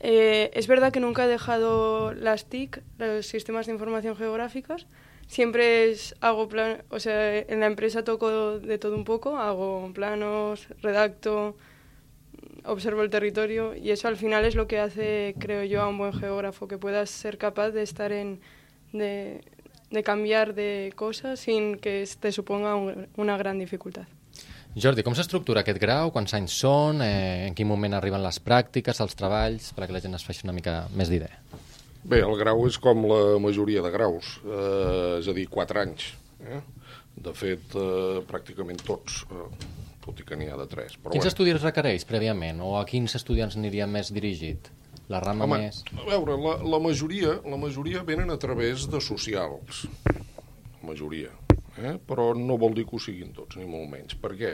Eh, 0.00 0.50
es 0.54 0.66
verdad 0.66 0.92
que 0.92 0.98
nunca 0.98 1.26
he 1.26 1.28
dejado 1.28 2.12
las 2.14 2.46
TIC, 2.46 2.82
los 2.98 3.26
sistemas 3.26 3.66
de 3.66 3.72
información 3.72 4.16
geográficos, 4.16 4.86
siempre 5.28 5.90
es, 5.90 6.16
hago 6.20 6.48
plan, 6.48 6.82
o 6.90 6.98
sea, 6.98 7.38
en 7.38 7.60
la 7.60 7.66
empresa 7.66 8.02
toco 8.02 8.58
de 8.58 8.78
todo 8.78 8.96
un 8.96 9.04
poco, 9.04 9.38
hago 9.38 9.92
planos, 9.94 10.68
redacto, 10.80 11.56
observo 12.64 13.02
el 13.02 13.10
territorio 13.10 13.74
y 13.74 13.90
eso 13.90 14.08
al 14.08 14.16
final 14.16 14.44
es 14.44 14.54
lo 14.54 14.66
que 14.66 14.78
hace, 14.78 15.34
creo 15.38 15.64
yo, 15.64 15.82
a 15.82 15.88
un 15.88 15.98
buen 15.98 16.12
geógrafo, 16.12 16.66
que 16.66 16.78
puedas 16.78 17.10
ser 17.10 17.38
capaz 17.38 17.70
de 17.70 17.82
estar 17.82 18.10
en, 18.10 18.40
de, 18.92 19.42
de 19.92 20.02
cambiar 20.02 20.54
de 20.54 20.92
cosas 20.96 21.40
sin 21.40 21.76
que 21.78 22.02
te 22.18 22.32
suponga 22.32 22.74
un, 22.74 23.06
una 23.16 23.36
gran 23.36 23.58
dificultad. 23.58 24.08
Jordi, 24.72 25.02
com 25.04 25.12
s'estructura 25.12 25.60
aquest 25.60 25.76
grau? 25.76 26.10
Quants 26.14 26.32
anys 26.32 26.54
són? 26.62 27.02
Eh, 27.04 27.44
en 27.44 27.56
quin 27.56 27.68
moment 27.68 27.92
arriben 27.92 28.22
les 28.24 28.38
pràctiques, 28.40 29.02
els 29.04 29.18
treballs? 29.18 29.68
Perquè 29.76 29.92
la 29.92 30.00
gent 30.00 30.16
es 30.16 30.24
faci 30.24 30.46
una 30.46 30.56
mica 30.56 30.86
més 30.96 31.12
d'idea. 31.12 31.42
Bé, 32.02 32.22
el 32.24 32.32
grau 32.40 32.64
és 32.66 32.78
com 32.82 33.04
la 33.06 33.38
majoria 33.38 33.82
de 33.84 33.92
graus, 33.92 34.38
eh, 34.42 35.20
és 35.20 35.28
a 35.28 35.34
dir, 35.36 35.44
4 35.52 35.82
anys. 35.84 36.08
Eh? 36.40 36.62
De 37.14 37.34
fet, 37.36 37.76
eh, 37.76 38.22
pràcticament 38.26 38.80
tots, 38.82 39.26
eh, 39.28 39.68
tot 40.02 40.18
i 40.18 40.24
que 40.26 40.40
n'hi 40.40 40.48
ha 40.48 40.56
de 40.56 40.66
3. 40.66 40.96
Però 40.96 41.12
quins 41.12 41.20
bueno. 41.20 41.34
estudis 41.34 41.62
requereix 41.62 42.08
prèviament? 42.08 42.64
O 42.64 42.78
a 42.80 42.86
quins 42.88 43.14
estudiants 43.14 43.60
aniria 43.60 43.86
més 43.86 44.10
dirigit? 44.10 44.72
La 45.12 45.20
rama 45.20 45.44
Home, 45.46 45.60
més... 45.66 45.82
A 45.92 46.08
veure, 46.08 46.38
la, 46.40 46.56
la, 46.64 46.80
majoria, 46.80 47.36
la 47.44 47.60
majoria 47.60 48.04
venen 48.08 48.32
a 48.32 48.38
través 48.40 48.88
de 48.90 49.02
socials. 49.04 49.84
La 50.08 50.92
majoria 50.92 51.32
eh? 51.78 51.96
però 52.06 52.32
no 52.36 52.58
vol 52.60 52.74
dir 52.76 52.84
que 52.88 52.96
ho 52.96 53.00
siguin 53.02 53.32
tots, 53.36 53.56
ni 53.58 53.66
molt 53.68 53.90
menys. 53.92 54.16
Per 54.20 54.32
què? 54.38 54.52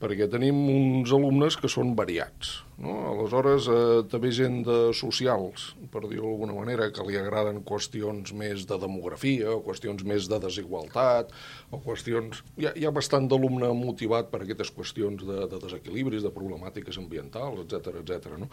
Perquè 0.00 0.28
tenim 0.32 0.58
uns 0.72 1.12
alumnes 1.14 1.58
que 1.60 1.70
són 1.72 1.94
variats. 1.98 2.60
No? 2.76 2.92
Aleshores, 3.08 3.66
eh, 3.72 4.02
també 4.12 4.30
gent 4.36 4.58
de 4.66 4.76
socials, 4.96 5.70
per 5.92 6.02
dir-ho 6.04 6.28
d'alguna 6.28 6.56
manera, 6.58 6.90
que 6.92 7.04
li 7.08 7.16
agraden 7.16 7.62
qüestions 7.64 8.34
més 8.36 8.66
de 8.68 8.76
demografia, 8.82 9.54
o 9.54 9.62
qüestions 9.64 10.04
més 10.04 10.28
de 10.28 10.38
desigualtat, 10.42 11.32
o 11.72 11.80
qüestions... 11.80 12.42
Hi 12.60 12.68
ha, 12.68 12.74
hi 12.76 12.84
ha 12.84 12.92
bastant 12.92 13.30
d'alumne 13.32 13.70
motivat 13.78 14.28
per 14.32 14.42
aquestes 14.44 14.72
qüestions 14.76 15.24
de, 15.24 15.38
de 15.48 15.60
desequilibris, 15.62 16.24
de 16.26 16.32
problemàtiques 16.34 17.00
ambientals, 17.00 17.62
etc 17.64 18.02
etc. 18.02 18.36
no? 18.42 18.50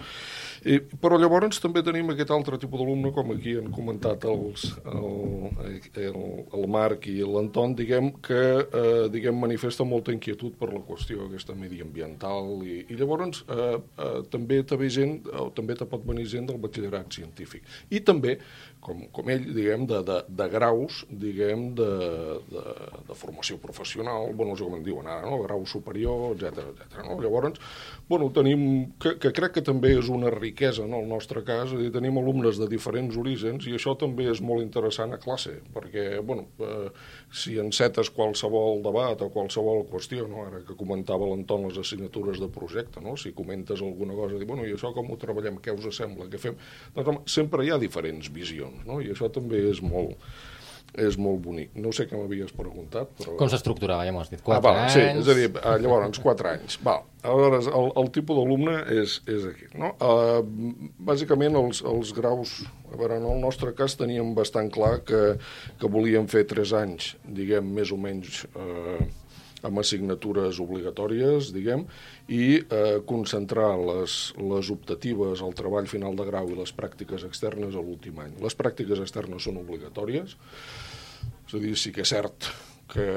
I, 0.63 0.79
però 1.03 1.19
llavors 1.19 1.59
també 1.63 1.83
tenim 1.83 2.13
aquest 2.13 2.31
altre 2.31 2.61
tipus 2.61 2.79
d'alumne, 2.79 3.11
com 3.15 3.35
aquí 3.35 3.57
han 3.59 3.73
comentat 3.75 4.23
els, 4.29 4.69
el, 4.87 5.51
el, 5.99 6.17
el 6.55 6.65
Marc 6.71 7.09
i 7.11 7.19
l'Anton, 7.27 7.75
diguem, 7.75 8.13
que 8.23 8.41
eh, 8.63 9.05
diguem, 9.11 9.35
manifesta 9.43 9.83
molta 9.83 10.15
inquietud 10.15 10.55
per 10.55 10.71
la 10.71 10.83
qüestió 10.87 11.27
aquesta 11.27 11.59
mediambiental 11.59 12.63
i, 12.63 12.85
i 12.87 12.95
llavors 12.95 13.43
eh, 13.51 13.75
eh, 13.75 14.12
també 14.33 14.61
te 14.67 14.77
ve 14.79 14.89
gent, 14.93 15.19
o 15.39 15.49
també 15.55 15.77
te 15.79 15.87
pot 15.89 16.05
venir 16.07 16.27
gent 16.29 16.49
del 16.49 16.61
batxillerat 16.63 17.11
científic. 17.13 17.67
I 17.93 18.03
també 18.05 18.37
com, 18.83 18.99
com 19.15 19.29
ell, 19.31 19.45
diguem, 19.55 19.85
de, 19.87 19.99
de, 20.05 20.17
de 20.27 20.47
graus, 20.51 21.03
diguem, 21.09 21.69
de, 21.77 21.89
de, 22.51 22.63
de 23.07 23.17
formació 23.17 23.57
professional, 23.63 24.31
bueno, 24.33 24.51
no 24.51 24.59
sé 24.59 24.67
com 24.67 24.75
en 24.77 24.83
diuen 24.85 25.07
ara, 25.07 25.23
no? 25.29 25.39
grau 25.45 25.63
superior, 25.69 26.35
etc 26.35 26.65
etc. 26.73 26.99
no? 27.07 27.17
Llavors, 27.23 27.61
bueno, 28.09 28.29
tenim, 28.35 28.65
que, 29.01 29.15
que 29.23 29.31
crec 29.35 29.57
que 29.57 29.65
també 29.65 29.93
és 29.97 30.11
una 30.11 30.31
riquesa, 30.33 30.87
no?, 30.89 30.99
el 31.03 31.09
nostre 31.11 31.45
cas, 31.47 31.71
és 31.71 31.85
dir, 31.85 31.93
tenim 31.95 32.19
alumnes 32.19 32.59
de 32.59 32.67
diferents 32.71 33.17
orígens 33.19 33.67
i 33.69 33.77
això 33.77 33.95
també 33.99 34.27
és 34.31 34.43
molt 34.43 34.65
interessant 34.65 35.15
a 35.15 35.21
classe, 35.21 35.55
perquè, 35.75 36.19
bueno, 36.25 36.49
eh, 36.59 36.89
si 37.33 37.55
encetes 37.57 38.11
qualsevol 38.13 38.83
debat 38.85 39.21
o 39.25 39.29
qualsevol 39.33 39.87
qüestió, 39.89 40.27
no? 40.29 40.45
ara 40.45 40.61
que 40.67 40.77
comentava 40.77 41.25
l'Anton 41.25 41.65
les 41.65 41.79
assignatures 41.81 42.37
de 42.43 42.49
projecte, 42.53 43.01
no? 43.01 43.15
si 43.17 43.33
comentes 43.33 43.81
alguna 43.81 44.13
cosa, 44.13 44.37
dir, 44.37 44.47
bueno, 44.49 44.67
i 44.69 44.75
això 44.75 44.93
com 44.93 45.09
ho 45.09 45.17
treballem, 45.17 45.57
què 45.63 45.73
us 45.73 45.89
sembla, 45.97 46.29
què 46.29 46.41
fem? 46.41 46.59
Doncs, 46.93 47.09
home, 47.09 47.23
sempre 47.25 47.65
hi 47.65 47.73
ha 47.73 47.81
diferents 47.81 48.29
visions 48.33 48.85
no? 48.85 49.01
i 49.01 49.09
això 49.15 49.31
també 49.33 49.63
és 49.71 49.81
molt, 49.81 50.21
és 50.93 51.17
molt 51.17 51.41
bonic. 51.41 51.73
No 51.81 51.89
sé 51.95 52.05
què 52.05 52.17
m'havies 52.17 52.53
preguntat, 52.53 53.09
però... 53.17 53.33
Com 53.39 53.49
s'estructurava, 53.49 54.05
ja 54.05 54.13
m'ho 54.13 54.21
has 54.21 54.29
dit, 54.29 54.43
4 54.45 54.69
ah, 54.69 54.83
anys... 54.83 54.93
Sí, 54.93 55.01
és 55.23 55.31
a 55.33 55.37
dir, 55.39 55.49
ah, 55.63 55.75
llavors, 55.81 56.21
4 56.21 56.51
anys. 56.53 56.77
Val. 56.85 57.01
Aleshores, 57.23 57.69
el, 57.79 57.89
el 58.03 58.13
tipus 58.13 58.37
d'alumne 58.37 58.77
és, 58.93 59.17
és 59.31 59.49
aquí. 59.49 59.71
No? 59.79 59.93
Uh, 59.97 60.93
bàsicament, 61.09 61.57
els, 61.57 61.81
els 61.89 62.13
graus... 62.13 62.59
Veure, 62.93 63.17
en 63.17 63.27
el 63.29 63.41
nostre 63.41 63.73
cas 63.77 63.97
teníem 63.99 64.33
bastant 64.37 64.69
clar 64.73 64.99
que, 65.07 65.23
que 65.79 65.91
volíem 65.91 66.29
fer 66.31 66.45
3 66.49 66.77
anys, 66.83 67.13
diguem, 67.25 67.75
més 67.81 67.93
o 67.93 67.99
menys... 67.99 68.45
Uh, 68.53 69.03
amb 69.63 69.79
assignatures 69.79 70.59
obligatòries, 70.59 71.51
diguem, 71.55 71.85
i 72.27 72.59
eh, 72.59 72.97
concentrar 73.07 73.71
les, 73.79 74.17
les 74.35 74.71
optatives 74.73 75.43
al 75.43 75.55
treball 75.55 75.87
final 75.87 76.17
de 76.19 76.25
grau 76.27 76.51
i 76.51 76.57
les 76.57 76.73
pràctiques 76.75 77.23
externes 77.27 77.77
a 77.77 77.83
l'últim 77.83 78.19
any. 78.19 78.35
Les 78.43 78.57
pràctiques 78.59 78.99
externes 79.03 79.47
són 79.47 79.61
obligatòries, 79.63 80.35
és 81.47 81.55
a 81.55 81.63
dir, 81.63 81.77
sí 81.79 81.93
que 81.95 82.03
és 82.03 82.11
cert 82.11 82.49
que, 82.91 83.07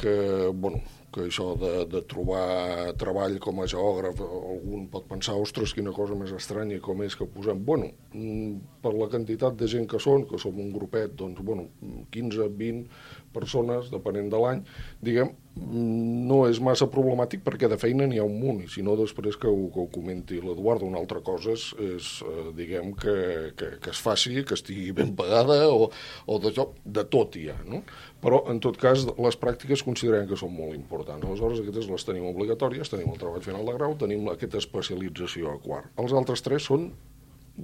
que 0.00 0.14
bueno, 0.56 0.80
que 1.10 1.24
això 1.26 1.52
de, 1.58 1.72
de 1.90 2.02
trobar 2.10 2.92
treball 2.98 3.36
com 3.42 3.60
a 3.62 3.66
geògraf, 3.70 4.20
algun 4.22 4.86
pot 4.92 5.08
pensar, 5.10 5.34
ostres, 5.42 5.74
quina 5.74 5.94
cosa 5.96 6.18
més 6.18 6.32
estranya, 6.36 6.78
com 6.84 7.02
és 7.02 7.16
que 7.18 7.26
posem... 7.26 7.64
Bueno, 7.66 7.90
mm, 8.12 8.78
per 8.84 8.94
la 8.94 9.08
quantitat 9.12 9.58
de 9.58 9.68
gent 9.70 9.88
que 9.90 10.00
són, 10.02 10.26
que 10.30 10.38
som 10.40 10.58
un 10.62 10.70
grupet, 10.74 11.16
doncs, 11.18 11.42
bueno, 11.46 11.66
15, 12.14 12.46
20 12.62 13.19
persones, 13.34 13.90
depenent 13.92 14.30
de 14.32 14.40
l'any, 14.42 14.64
diguem, 15.04 15.32
no 15.60 16.44
és 16.48 16.60
massa 16.62 16.86
problemàtic 16.88 17.42
perquè 17.44 17.68
de 17.68 17.76
feina 17.80 18.06
n'hi 18.08 18.20
ha 18.20 18.26
un 18.26 18.36
munt, 18.40 18.60
i 18.64 18.68
si 18.70 18.84
no 18.86 18.94
després 18.96 19.36
que 19.40 19.50
ho, 19.50 19.66
que 19.74 19.82
ho 19.82 19.88
comenti 19.92 20.38
l'Eduardo. 20.40 20.86
Una 20.86 21.00
altra 21.02 21.20
cosa 21.26 21.52
és, 21.56 21.66
és 21.84 22.10
eh, 22.24 22.46
diguem, 22.56 22.94
que, 22.96 23.16
que, 23.58 23.72
que 23.82 23.92
es 23.92 24.00
faci, 24.00 24.44
que 24.46 24.56
estigui 24.56 24.94
ben 24.96 25.12
pagada 25.18 25.58
o, 25.68 25.90
o 26.26 26.38
de, 26.42 26.54
de 26.84 27.04
tot 27.12 27.36
hi 27.36 27.48
ha, 27.52 27.58
no? 27.68 27.82
Però, 28.22 28.44
en 28.52 28.60
tot 28.62 28.78
cas, 28.80 29.04
les 29.10 29.38
pràctiques 29.40 29.84
considerem 29.84 30.28
que 30.30 30.38
són 30.38 30.54
molt 30.54 30.76
importants. 30.76 31.26
Aleshores, 31.26 31.62
aquestes 31.64 31.90
les 31.90 32.08
tenim 32.08 32.28
obligatòries, 32.30 32.92
tenim 32.92 33.12
el 33.12 33.20
treball 33.20 33.44
final 33.44 33.66
de 33.66 33.76
grau, 33.78 33.96
tenim 34.00 34.28
aquesta 34.32 34.60
especialització 34.62 35.54
a 35.54 35.60
quart. 35.62 35.90
Els 36.00 36.14
altres 36.16 36.44
tres 36.46 36.68
són 36.70 36.90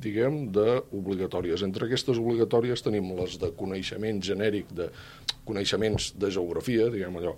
diguem, 0.03 0.47
d'obligatòries. 0.55 1.65
Entre 1.67 1.89
aquestes 1.89 2.19
obligatòries 2.21 2.85
tenim 2.85 3.13
les 3.19 3.39
de 3.43 3.53
coneixement 3.59 4.21
genèric, 4.25 4.73
de 4.77 4.91
coneixements 5.47 6.13
de 6.19 6.31
geografia, 6.35 6.91
diguem 6.93 7.19
allò, 7.21 7.37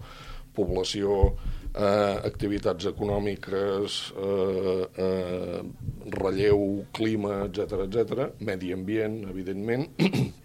població, 0.59 1.37
eh, 1.75 2.17
activitats 2.27 2.89
econòmiques, 2.91 3.99
eh, 4.17 4.87
eh, 5.07 5.63
relleu, 6.19 6.85
clima, 6.93 7.45
etc 7.47 7.85
etc, 7.87 8.29
medi 8.41 8.73
ambient, 8.73 9.23
evidentment, 9.31 9.89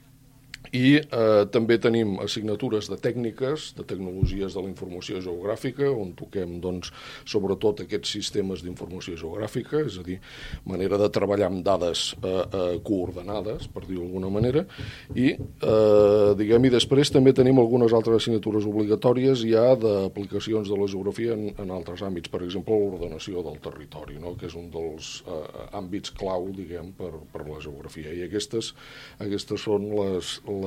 i 0.74 0.98
eh, 0.98 1.44
també 1.54 1.78
tenim 1.78 2.16
assignatures 2.24 2.90
de 2.90 2.98
tècniques, 3.02 3.70
de 3.78 3.86
tecnologies 3.86 4.56
de 4.58 4.62
la 4.64 4.72
informació 4.72 5.22
geogràfica, 5.22 5.86
on 5.94 6.16
toquem 6.18 6.58
doncs, 6.64 6.90
sobretot 7.30 7.84
aquests 7.86 8.16
sistemes 8.18 8.64
d'informació 8.66 9.16
geogràfica, 9.20 9.84
és 9.86 10.00
a 10.02 10.06
dir, 10.06 10.18
manera 10.66 10.98
de 10.98 11.10
treballar 11.14 11.52
amb 11.52 11.62
dades 11.66 12.08
eh, 12.18 12.32
eh, 12.34 12.64
coordenades, 12.86 13.68
per 13.70 13.86
dir-ho 13.86 14.02
d'alguna 14.02 14.32
manera, 14.34 14.66
i, 15.14 15.30
eh, 15.38 16.34
diguem, 16.40 16.66
i 16.66 16.74
després 16.74 17.14
també 17.14 17.36
tenim 17.38 17.62
algunes 17.62 17.94
altres 17.94 18.24
assignatures 18.24 18.66
obligatòries 18.70 19.46
ja 19.46 19.76
d'aplicacions 19.78 20.74
de 20.74 20.80
la 20.80 20.90
geografia 20.90 21.38
en, 21.38 21.52
en 21.62 21.76
altres 21.76 22.02
àmbits, 22.02 22.34
per 22.34 22.42
exemple, 22.48 22.74
l'ordenació 22.82 23.46
del 23.46 23.62
territori, 23.62 24.18
no? 24.22 24.34
que 24.40 24.50
és 24.50 24.58
un 24.58 24.72
dels 24.74 25.14
eh, 25.28 25.46
àmbits 25.78 26.18
clau, 26.18 26.50
diguem, 26.58 26.96
per, 26.98 27.14
per 27.30 27.46
la 27.46 27.62
geografia. 27.62 28.10
I 28.10 28.26
aquestes, 28.26 28.74
aquestes 29.22 29.70
són 29.70 29.92
les, 29.94 30.36
les 30.50 30.63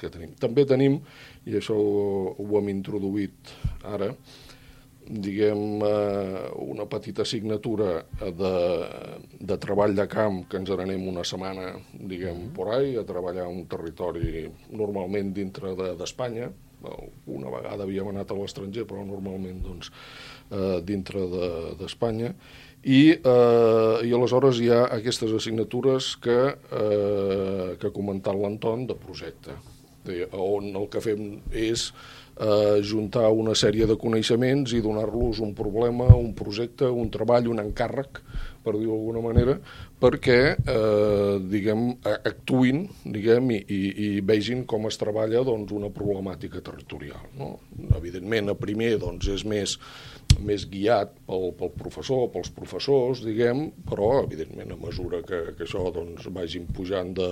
que 0.00 0.12
tenim. 0.12 0.36
També 0.40 0.66
tenim, 0.68 1.00
i 1.46 1.58
això 1.58 1.76
ho, 1.76 2.36
ho 2.38 2.58
hem 2.58 2.70
introduït 2.72 3.52
ara, 3.84 4.12
diguem, 5.10 5.82
eh, 5.82 6.50
una 6.70 6.86
petita 6.86 7.22
assignatura 7.22 8.04
de, 8.20 8.54
de 9.40 9.58
treball 9.58 9.94
de 9.96 10.06
camp 10.10 10.44
que 10.48 10.60
ens 10.60 10.70
n'anem 10.70 11.08
una 11.10 11.24
setmana, 11.26 11.72
diguem, 11.92 12.50
por 12.54 12.70
ahí, 12.76 12.94
a 12.96 13.06
treballar 13.06 13.48
un 13.50 13.64
territori 13.70 14.46
normalment 14.70 15.34
dintre 15.34 15.74
d'Espanya. 15.98 16.50
De, 16.80 16.94
una 17.28 17.50
vegada 17.52 17.84
havíem 17.84 18.08
anat 18.08 18.30
a 18.30 18.38
l'estranger, 18.38 18.86
però 18.88 19.02
normalment 19.04 19.58
doncs, 19.66 19.90
eh, 20.50 20.78
dintre 20.86 21.26
d'Espanya. 21.80 22.30
De, 22.30 22.69
i, 22.84 23.00
eh, 23.12 24.06
i 24.08 24.14
aleshores 24.16 24.60
hi 24.60 24.70
ha 24.72 24.86
aquestes 24.96 25.32
assignatures 25.36 26.14
que, 26.22 26.38
eh, 26.56 27.76
que 27.76 27.88
ha 27.88 27.92
comentat 27.92 28.36
l'Anton 28.36 28.86
de 28.88 28.96
projecte, 28.96 29.56
on 30.32 30.72
el 30.74 30.88
que 30.88 31.02
fem 31.04 31.26
és 31.52 31.90
eh, 32.40 32.80
juntar 32.82 33.28
una 33.36 33.54
sèrie 33.54 33.86
de 33.86 33.98
coneixements 34.00 34.72
i 34.72 34.80
donar-los 34.80 35.42
un 35.44 35.52
problema, 35.54 36.08
un 36.16 36.32
projecte, 36.34 36.88
un 36.88 37.10
treball, 37.12 37.50
un 37.52 37.60
encàrrec, 37.60 38.22
per 38.64 38.74
dir-ho 38.76 38.96
d'alguna 38.96 39.24
manera, 39.28 39.58
perquè 40.00 40.38
eh, 40.56 41.34
diguem, 41.52 41.86
actuïn 42.08 42.86
diguem, 43.04 43.50
i, 43.56 43.60
i, 43.60 43.80
i 44.06 44.08
vegin 44.24 44.64
com 44.68 44.88
es 44.88 44.98
treballa 45.00 45.44
doncs, 45.46 45.74
una 45.76 45.92
problemàtica 45.94 46.62
territorial. 46.64 47.28
No? 47.38 47.52
Evidentment, 47.98 48.52
a 48.52 48.56
primer 48.58 48.94
doncs, 49.02 49.28
és 49.36 49.44
més 49.48 49.76
més 50.38 50.64
guiat 50.70 51.12
pel, 51.26 51.50
pel 51.58 51.72
professor, 51.76 52.28
pels 52.32 52.50
professors, 52.54 53.22
diguem, 53.24 53.66
però, 53.88 54.10
evidentment, 54.22 54.72
a 54.74 54.78
mesura 54.80 55.22
que, 55.26 55.40
que 55.58 55.66
això 55.66 55.82
doncs, 55.94 56.28
vagin 56.34 56.68
pujant 56.76 57.12
de, 57.16 57.28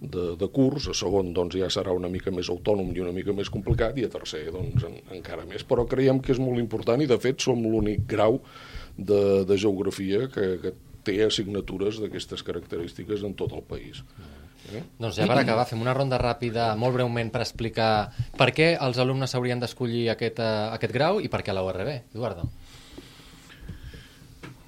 de, 0.00 0.24
de 0.38 0.50
curs, 0.54 0.88
a 0.92 0.96
segon 0.96 1.32
doncs, 1.36 1.58
ja 1.58 1.70
serà 1.72 1.94
una 1.96 2.10
mica 2.12 2.32
més 2.34 2.50
autònom 2.52 2.92
i 2.94 3.04
una 3.04 3.14
mica 3.16 3.34
més 3.36 3.50
complicat, 3.52 3.98
i 3.98 4.06
a 4.06 4.12
tercer 4.12 4.46
doncs, 4.54 4.86
en, 4.88 4.98
encara 5.18 5.46
més. 5.48 5.66
Però 5.68 5.86
creiem 5.90 6.22
que 6.22 6.34
és 6.36 6.42
molt 6.42 6.62
important 6.62 7.02
i, 7.02 7.10
de 7.10 7.18
fet, 7.22 7.42
som 7.42 7.62
l'únic 7.64 8.06
grau 8.10 8.40
de, 8.96 9.44
de 9.48 9.58
geografia 9.58 10.26
que, 10.32 10.52
que 10.62 10.74
té 11.08 11.16
assignatures 11.24 12.02
d'aquestes 12.04 12.44
característiques 12.46 13.24
en 13.26 13.34
tot 13.38 13.56
el 13.56 13.64
país. 13.66 14.04
Eh? 14.68 14.82
Doncs 15.00 15.16
ja 15.16 15.26
per 15.28 15.38
acabar, 15.40 15.64
fem 15.68 15.80
una 15.80 15.94
ronda 15.96 16.18
ràpida, 16.20 16.70
molt 16.76 16.96
breument, 16.98 17.30
per 17.32 17.40
explicar 17.44 18.10
per 18.36 18.50
què 18.56 18.74
els 18.76 19.00
alumnes 19.00 19.32
s'haurien 19.32 19.62
d'escollir 19.62 20.08
aquest, 20.12 20.42
uh, 20.44 20.68
aquest 20.76 20.92
grau 20.94 21.22
i 21.24 21.30
per 21.32 21.40
què 21.44 21.54
a 21.54 21.56
la 21.56 21.64
URB. 21.64 21.94
Eduardo. 22.12 22.48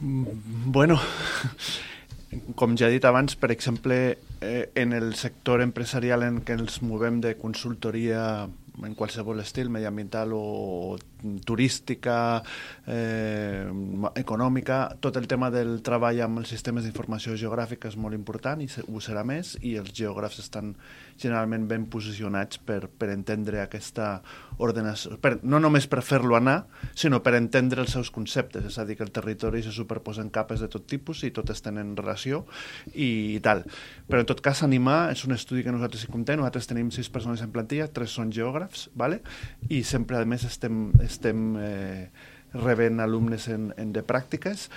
Mm, 0.01 0.73
bueno, 0.73 0.97
com 2.61 2.77
ja 2.81 2.89
he 2.89 2.97
dit 2.97 3.05
abans, 3.05 3.37
per 3.37 3.51
exemple, 3.53 4.01
eh, 4.41 4.71
en 4.75 4.97
el 4.97 5.13
sector 5.21 5.61
empresarial 5.65 6.25
en 6.25 6.41
què 6.47 6.57
ens 6.57 6.81
movem 6.87 7.21
de 7.21 7.35
consultoria 7.37 8.23
en 8.85 8.95
qualsevol 8.95 9.41
estil, 9.41 9.71
mediambiental 9.71 10.33
o 10.35 10.97
turística, 11.45 12.43
eh, 12.87 13.69
econòmica, 14.15 14.97
tot 15.01 15.17
el 15.17 15.27
tema 15.29 15.51
del 15.51 15.81
treball 15.83 16.21
amb 16.25 16.43
els 16.43 16.49
sistemes 16.49 16.85
d'informació 16.85 17.37
geogràfica 17.37 17.91
és 17.91 17.97
molt 18.01 18.17
important 18.17 18.61
i 18.63 18.69
ho 18.69 19.03
serà 19.05 19.25
més 19.27 19.57
i 19.61 19.77
els 19.81 19.93
geògrafs 19.97 20.41
estan 20.41 20.75
generalment 21.21 21.67
ben 21.69 21.87
posicionats 21.93 22.59
per, 22.59 22.89
per 22.89 23.11
entendre 23.13 23.61
aquesta 23.61 24.21
ordenació, 24.61 25.19
per, 25.21 25.39
no 25.43 25.61
només 25.61 25.87
per 25.91 26.03
fer-lo 26.05 26.37
anar, 26.37 26.65
sinó 26.95 27.21
per 27.25 27.35
entendre 27.37 27.85
els 27.85 27.93
seus 27.97 28.11
conceptes, 28.13 28.65
és 28.65 28.79
a 28.79 28.87
dir, 28.89 28.97
que 28.97 29.05
el 29.05 29.13
territori 29.13 29.63
se 29.65 29.73
superposa 29.75 30.25
en 30.25 30.31
capes 30.33 30.61
de 30.65 30.69
tot 30.73 30.87
tipus 30.89 31.25
i 31.25 31.33
totes 31.37 31.61
tenen 31.65 31.95
relació 31.99 32.45
i, 32.95 33.37
i 33.37 33.41
tal. 33.45 33.65
Però 34.09 34.23
en 34.23 34.29
tot 34.29 34.41
cas, 34.45 34.65
animar 34.65 35.11
és 35.13 35.25
un 35.27 35.37
estudi 35.37 35.65
que 35.65 35.73
nosaltres 35.75 36.05
hi 36.05 36.13
comptem, 36.13 36.41
nosaltres 36.41 36.69
tenim 36.71 36.91
sis 36.95 37.09
persones 37.13 37.45
en 37.45 37.53
plantilla, 37.53 37.89
tres 37.93 38.17
són 38.17 38.33
geògrafs, 38.33 38.60
vale? 38.95 39.23
i 39.69 39.83
sempre 39.87 40.21
a 40.21 40.27
més 40.29 40.45
estem 40.49 40.91
estem 41.05 41.57
eh, 41.61 42.11
rebent 42.55 43.01
alumnes 43.01 43.49
en, 43.49 43.71
en 43.79 43.93
de 43.95 44.03
pràctiques, 44.07 44.69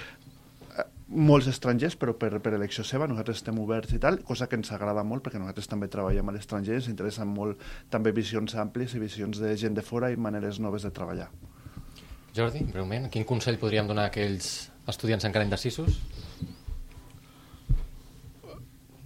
eh, 0.78 0.86
molts 1.08 1.48
estrangers, 1.50 1.96
però 2.00 2.16
per, 2.18 2.32
per 2.44 2.54
elecció 2.58 2.86
seva, 2.88 3.08
nosaltres 3.10 3.42
estem 3.42 3.60
oberts 3.62 3.96
i 3.98 4.02
tal, 4.02 4.20
cosa 4.28 4.48
que 4.50 4.60
ens 4.60 4.72
agrada 4.76 5.06
molt, 5.08 5.26
perquè 5.26 5.42
nosaltres 5.42 5.70
també 5.72 5.90
treballem 5.92 6.30
a 6.30 6.36
l'estranger, 6.36 6.78
ens 6.82 6.92
interessen 6.92 7.30
molt 7.30 7.62
també 7.94 8.14
visions 8.16 8.56
àmplies 8.56 8.96
i 8.96 9.02
visions 9.02 9.42
de 9.42 9.56
gent 9.58 9.78
de 9.78 9.86
fora 9.86 10.12
i 10.14 10.20
maneres 10.20 10.62
noves 10.64 10.86
de 10.86 10.94
treballar. 10.94 11.32
Jordi, 12.34 12.64
breument, 12.66 13.10
quin 13.14 13.28
consell 13.30 13.60
podríem 13.62 13.90
donar 13.90 14.08
a 14.08 14.14
aquells 14.14 14.70
estudiants 14.90 15.26
encara 15.28 15.46
indecisos? 15.46 16.00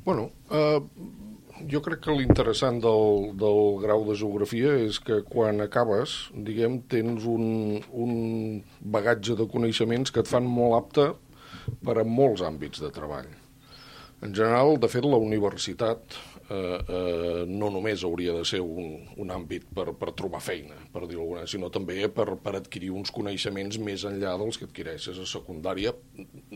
Bueno, 0.08 0.30
eh, 0.50 0.80
jo 1.65 1.82
crec 1.84 2.04
que 2.06 2.13
l'interessant 2.15 2.80
del, 2.84 3.32
del 3.39 3.62
grau 3.82 4.06
de 4.08 4.15
geografia 4.20 4.76
és 4.84 5.00
que 5.04 5.22
quan 5.26 5.63
acabes, 5.63 6.17
diguem, 6.34 6.82
tens 6.91 7.26
un, 7.30 7.80
un 7.91 8.13
bagatge 8.82 9.38
de 9.39 9.48
coneixements 9.50 10.13
que 10.13 10.24
et 10.24 10.30
fan 10.30 10.46
molt 10.46 10.78
apte 10.82 11.10
per 11.84 11.98
a 11.98 12.08
molts 12.08 12.43
àmbits 12.46 12.84
de 12.84 12.91
treball. 12.93 13.30
En 14.26 14.34
general, 14.34 14.78
de 14.82 14.89
fet, 14.89 15.06
la 15.06 15.20
universitat 15.22 16.17
eh, 16.49 16.77
eh, 16.88 17.43
no 17.47 17.69
només 17.73 18.03
hauria 18.07 18.36
de 18.38 18.45
ser 18.47 18.62
un, 18.63 19.07
un 19.17 19.33
àmbit 19.33 19.67
per, 19.75 19.89
per 19.97 20.13
trobar 20.17 20.41
feina, 20.43 20.77
per 20.93 21.05
dir 21.07 21.19
alguna 21.19 21.45
sinó 21.47 21.69
també 21.73 22.07
per, 22.13 22.27
per 22.43 22.55
adquirir 22.60 22.91
uns 22.95 23.12
coneixements 23.15 23.79
més 23.83 24.05
enllà 24.07 24.36
dels 24.39 24.60
que 24.60 24.67
adquireixes 24.67 25.19
a 25.21 25.27
secundària, 25.29 25.93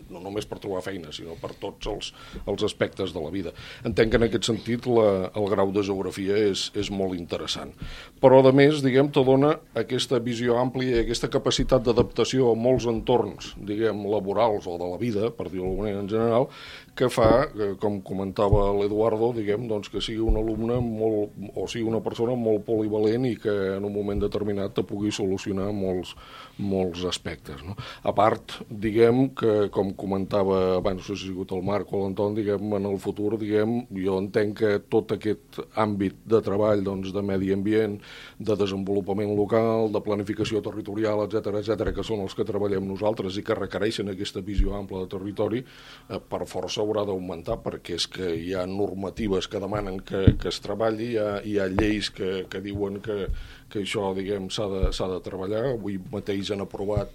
no 0.10 0.22
només 0.24 0.48
per 0.48 0.60
trobar 0.64 0.84
feina, 0.86 1.12
sinó 1.16 1.38
per 1.42 1.54
tots 1.62 1.90
els, 1.92 2.12
els 2.46 2.66
aspectes 2.68 3.16
de 3.16 3.24
la 3.24 3.32
vida. 3.34 3.56
Entenc 3.88 4.12
que 4.12 4.22
en 4.22 4.28
aquest 4.28 4.50
sentit 4.50 4.88
la, 4.90 5.32
el 5.38 5.50
grau 5.52 5.74
de 5.76 5.84
geografia 5.88 6.38
és, 6.52 6.70
és 6.78 6.92
molt 6.94 7.18
interessant. 7.18 7.74
Però, 8.22 8.42
a 8.46 8.54
més, 8.56 8.82
diguem, 8.84 9.12
te 9.14 9.24
dona 9.26 9.56
aquesta 9.78 10.20
visió 10.24 10.58
àmplia 10.62 10.98
i 10.98 11.04
aquesta 11.06 11.30
capacitat 11.32 11.86
d'adaptació 11.86 12.52
a 12.52 12.58
molts 12.58 12.88
entorns, 12.90 13.54
diguem, 13.58 14.06
laborals 14.12 14.68
o 14.68 14.78
de 14.82 14.90
la 14.92 15.00
vida, 15.02 15.32
per 15.36 15.50
dir-ho 15.52 15.74
en 15.88 16.10
general, 16.10 16.50
que 16.98 17.08
fa, 17.10 17.48
com 17.82 18.02
comentava 18.06 18.68
l'Eduardo, 18.76 19.32
diguem, 19.38 19.68
doncs, 19.70 19.81
doncs, 19.82 19.90
que 19.90 20.02
sigui 20.02 20.22
un 20.22 20.38
alumne 20.38 20.78
molt, 20.82 21.34
o 21.56 21.68
sigui 21.68 21.88
una 21.90 22.02
persona 22.02 22.36
molt 22.38 22.64
polivalent 22.66 23.26
i 23.26 23.36
que 23.42 23.78
en 23.78 23.86
un 23.86 23.94
moment 23.94 24.22
determinat 24.22 24.76
te 24.76 24.84
pugui 24.84 25.12
solucionar 25.12 25.72
molts, 25.74 26.14
molts 26.58 27.04
aspectes. 27.06 27.62
No? 27.66 27.76
A 28.04 28.14
part, 28.14 28.62
diguem 28.70 29.30
que, 29.36 29.70
com 29.74 29.94
comentava 29.98 30.78
abans, 30.78 31.02
no 31.02 31.06
sé 31.06 31.16
si 31.16 31.30
ha 31.30 31.32
sigut 31.32 31.52
el 31.56 31.64
Marc 31.66 31.92
o 31.92 32.04
l'Anton, 32.04 32.36
diguem, 32.38 32.76
en 32.78 32.86
el 32.86 33.00
futur, 33.02 33.38
diguem, 33.42 33.88
jo 33.96 34.20
entenc 34.22 34.58
que 34.62 34.72
tot 34.92 35.16
aquest 35.16 35.62
àmbit 35.80 36.22
de 36.30 36.42
treball 36.44 36.84
doncs, 36.86 37.12
de 37.16 37.24
medi 37.26 37.52
ambient, 37.56 37.98
de 38.38 38.58
desenvolupament 38.60 39.34
local, 39.38 39.90
de 39.92 40.04
planificació 40.04 40.62
territorial, 40.62 41.26
etc 41.26 41.62
etc 41.62 41.96
que 41.96 42.06
són 42.06 42.22
els 42.26 42.36
que 42.38 42.46
treballem 42.48 42.86
nosaltres 42.88 43.38
i 43.38 43.46
que 43.46 43.58
requereixen 43.58 44.12
aquesta 44.12 44.44
visió 44.46 44.76
ampla 44.78 45.04
de 45.04 45.12
territori, 45.12 45.64
eh, 45.64 46.20
per 46.20 46.46
força 46.46 46.84
haurà 46.84 47.06
d'augmentar, 47.08 47.60
perquè 47.64 47.98
és 47.98 48.08
que 48.12 48.34
hi 48.36 48.54
ha 48.56 48.68
normatives 48.70 49.48
que 49.48 49.60
demanen 49.60 49.71
que, 50.06 50.36
que 50.40 50.50
es 50.50 50.60
treballi, 50.64 51.14
hi 51.14 51.18
ha, 51.18 51.30
hi 51.44 51.58
ha 51.60 51.68
lleis 51.72 52.10
que, 52.12 52.46
que 52.52 52.62
diuen 52.62 53.00
que, 53.02 53.28
que 53.72 53.82
això, 53.86 54.12
diguem, 54.18 54.50
s'ha 54.52 54.68
de, 54.72 54.84
de 54.92 55.20
treballar. 55.24 55.64
Avui 55.74 55.98
mateix 56.12 56.52
han 56.52 56.64
aprovat 56.66 57.12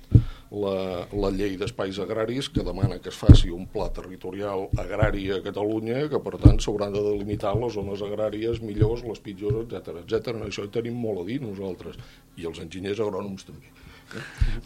la, 0.50 1.04
la 1.12 1.30
llei 1.34 1.56
d'espais 1.60 1.98
agraris 2.02 2.48
que 2.52 2.64
demana 2.66 2.98
que 3.02 3.10
es 3.12 3.18
faci 3.18 3.50
un 3.52 3.66
pla 3.70 3.88
territorial 3.94 4.68
agrari 4.78 5.28
a 5.34 5.40
Catalunya 5.44 6.06
que, 6.12 6.20
per 6.22 6.36
tant, 6.42 6.60
s'hauran 6.62 6.94
de 6.94 7.02
delimitar 7.04 7.56
les 7.58 7.76
zones 7.76 8.04
agràries 8.06 8.62
millors, 8.64 9.04
les 9.04 9.20
pitjors, 9.20 9.66
etc 9.66 10.00
etc. 10.04 10.36
Això 10.46 10.64
hi 10.64 10.72
tenim 10.78 10.96
molt 10.96 11.24
a 11.24 11.28
dir 11.28 11.42
nosaltres, 11.44 11.98
i 12.40 12.48
els 12.48 12.62
enginyers 12.62 13.02
agrònoms 13.04 13.48
també. 13.50 13.74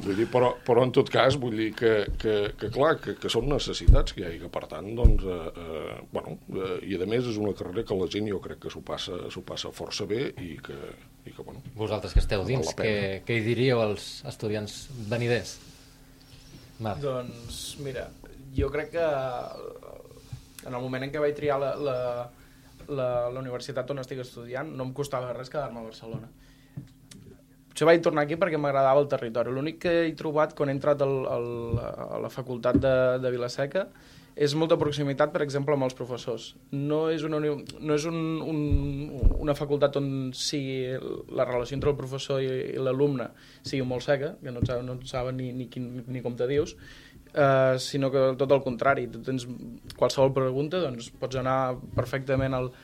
Vull 0.01 0.19
dir, 0.19 0.27
però, 0.31 0.51
però 0.65 0.83
en 0.85 0.93
tot 0.95 1.09
cas, 1.13 1.37
vull 1.41 1.57
dir 1.57 1.71
que, 1.77 1.93
que, 2.21 2.35
que 2.61 2.69
clar, 2.73 2.93
que, 3.03 3.15
que 3.21 3.31
són 3.33 3.49
necessitats 3.51 4.15
que 4.15 4.23
hi 4.23 4.27
ha 4.27 4.33
i 4.37 4.41
que 4.43 4.51
per 4.53 4.67
tant, 4.71 4.91
doncs, 4.97 5.25
eh, 5.25 5.65
eh, 5.65 5.95
bueno, 6.13 6.37
eh, 6.53 6.77
i 6.89 6.99
a 7.01 7.09
més 7.09 7.29
és 7.31 7.39
una 7.41 7.55
carrera 7.57 7.87
que 7.89 7.97
la 7.97 8.09
gent 8.13 8.29
jo 8.29 8.41
crec 8.45 8.61
que 8.67 8.73
s'ho 8.73 8.83
passa, 8.87 9.17
passa 9.49 9.73
força 9.75 10.07
bé 10.09 10.27
i 10.45 10.53
que, 10.61 10.77
i 11.25 11.33
que 11.33 11.45
bueno... 11.47 11.65
Vosaltres 11.77 12.17
que 12.17 12.23
esteu 12.23 12.45
dins, 12.49 12.73
què, 12.77 12.93
què 13.27 13.39
hi 13.41 13.45
diríeu 13.47 13.81
als 13.83 14.11
estudiants 14.29 14.83
veniders? 15.11 15.57
Marc. 16.81 17.01
Doncs, 17.05 17.63
mira, 17.85 18.07
jo 18.57 18.69
crec 18.73 18.93
que 18.95 19.09
en 20.67 20.77
el 20.77 20.81
moment 20.81 21.07
en 21.07 21.13
què 21.13 21.23
vaig 21.23 21.37
triar 21.37 21.59
la, 21.61 21.73
la, 21.81 21.97
la, 22.89 23.09
la 23.33 23.41
universitat 23.41 23.89
on 23.93 24.05
estic 24.05 24.21
estudiant 24.25 24.73
no 24.77 24.89
em 24.89 24.95
costava 24.97 25.33
res 25.37 25.53
quedar-me 25.53 25.81
a 25.81 25.89
Barcelona 25.89 26.29
Potser 27.81 27.89
vaig 27.89 28.03
tornar 28.05 28.27
aquí 28.27 28.37
perquè 28.37 28.59
m'agradava 28.61 29.01
el 29.01 29.07
territori. 29.09 29.49
L'únic 29.57 29.79
que 29.81 29.93
he 30.03 30.09
trobat 30.13 30.51
quan 30.53 30.69
he 30.69 30.73
entrat 30.77 31.01
al, 31.01 31.15
al, 31.33 31.47
a 31.81 32.19
la 32.21 32.29
facultat 32.29 32.77
de, 32.77 32.91
de 33.25 33.31
Vilaseca 33.33 33.87
és 34.37 34.53
molta 34.53 34.77
proximitat, 34.77 35.33
per 35.33 35.41
exemple, 35.41 35.73
amb 35.73 35.87
els 35.87 35.97
professors. 35.97 36.51
No 36.77 36.99
és 37.09 37.25
una, 37.25 37.41
no 37.41 37.97
és 37.97 38.05
un, 38.11 38.21
un, 38.45 38.61
una 39.47 39.57
facultat 39.57 39.97
on 39.97 40.13
sigui 40.37 40.93
la 41.33 41.49
relació 41.49 41.79
entre 41.79 41.95
el 41.95 41.97
professor 41.97 42.45
i, 42.45 42.53
i 42.75 42.85
l'alumne 42.85 43.31
sigui 43.63 43.89
molt 43.89 44.05
seca, 44.05 44.35
que 44.45 44.53
no, 44.53 44.61
no 44.85 45.01
saben 45.09 45.41
ni, 45.41 45.49
ni, 45.57 45.73
quin, 45.73 45.89
ni 46.05 46.21
com 46.21 46.37
te 46.37 46.53
dius, 46.53 46.77
eh, 47.33 47.81
sinó 47.81 48.13
que 48.13 48.35
tot 48.45 48.59
el 48.59 48.61
contrari. 48.61 49.09
Tu 49.09 49.25
tens 49.25 49.49
qualsevol 49.97 50.37
pregunta, 50.37 50.85
doncs 50.85 51.09
pots 51.17 51.41
anar 51.41 51.79
perfectament 51.97 52.61
al, 52.61 52.75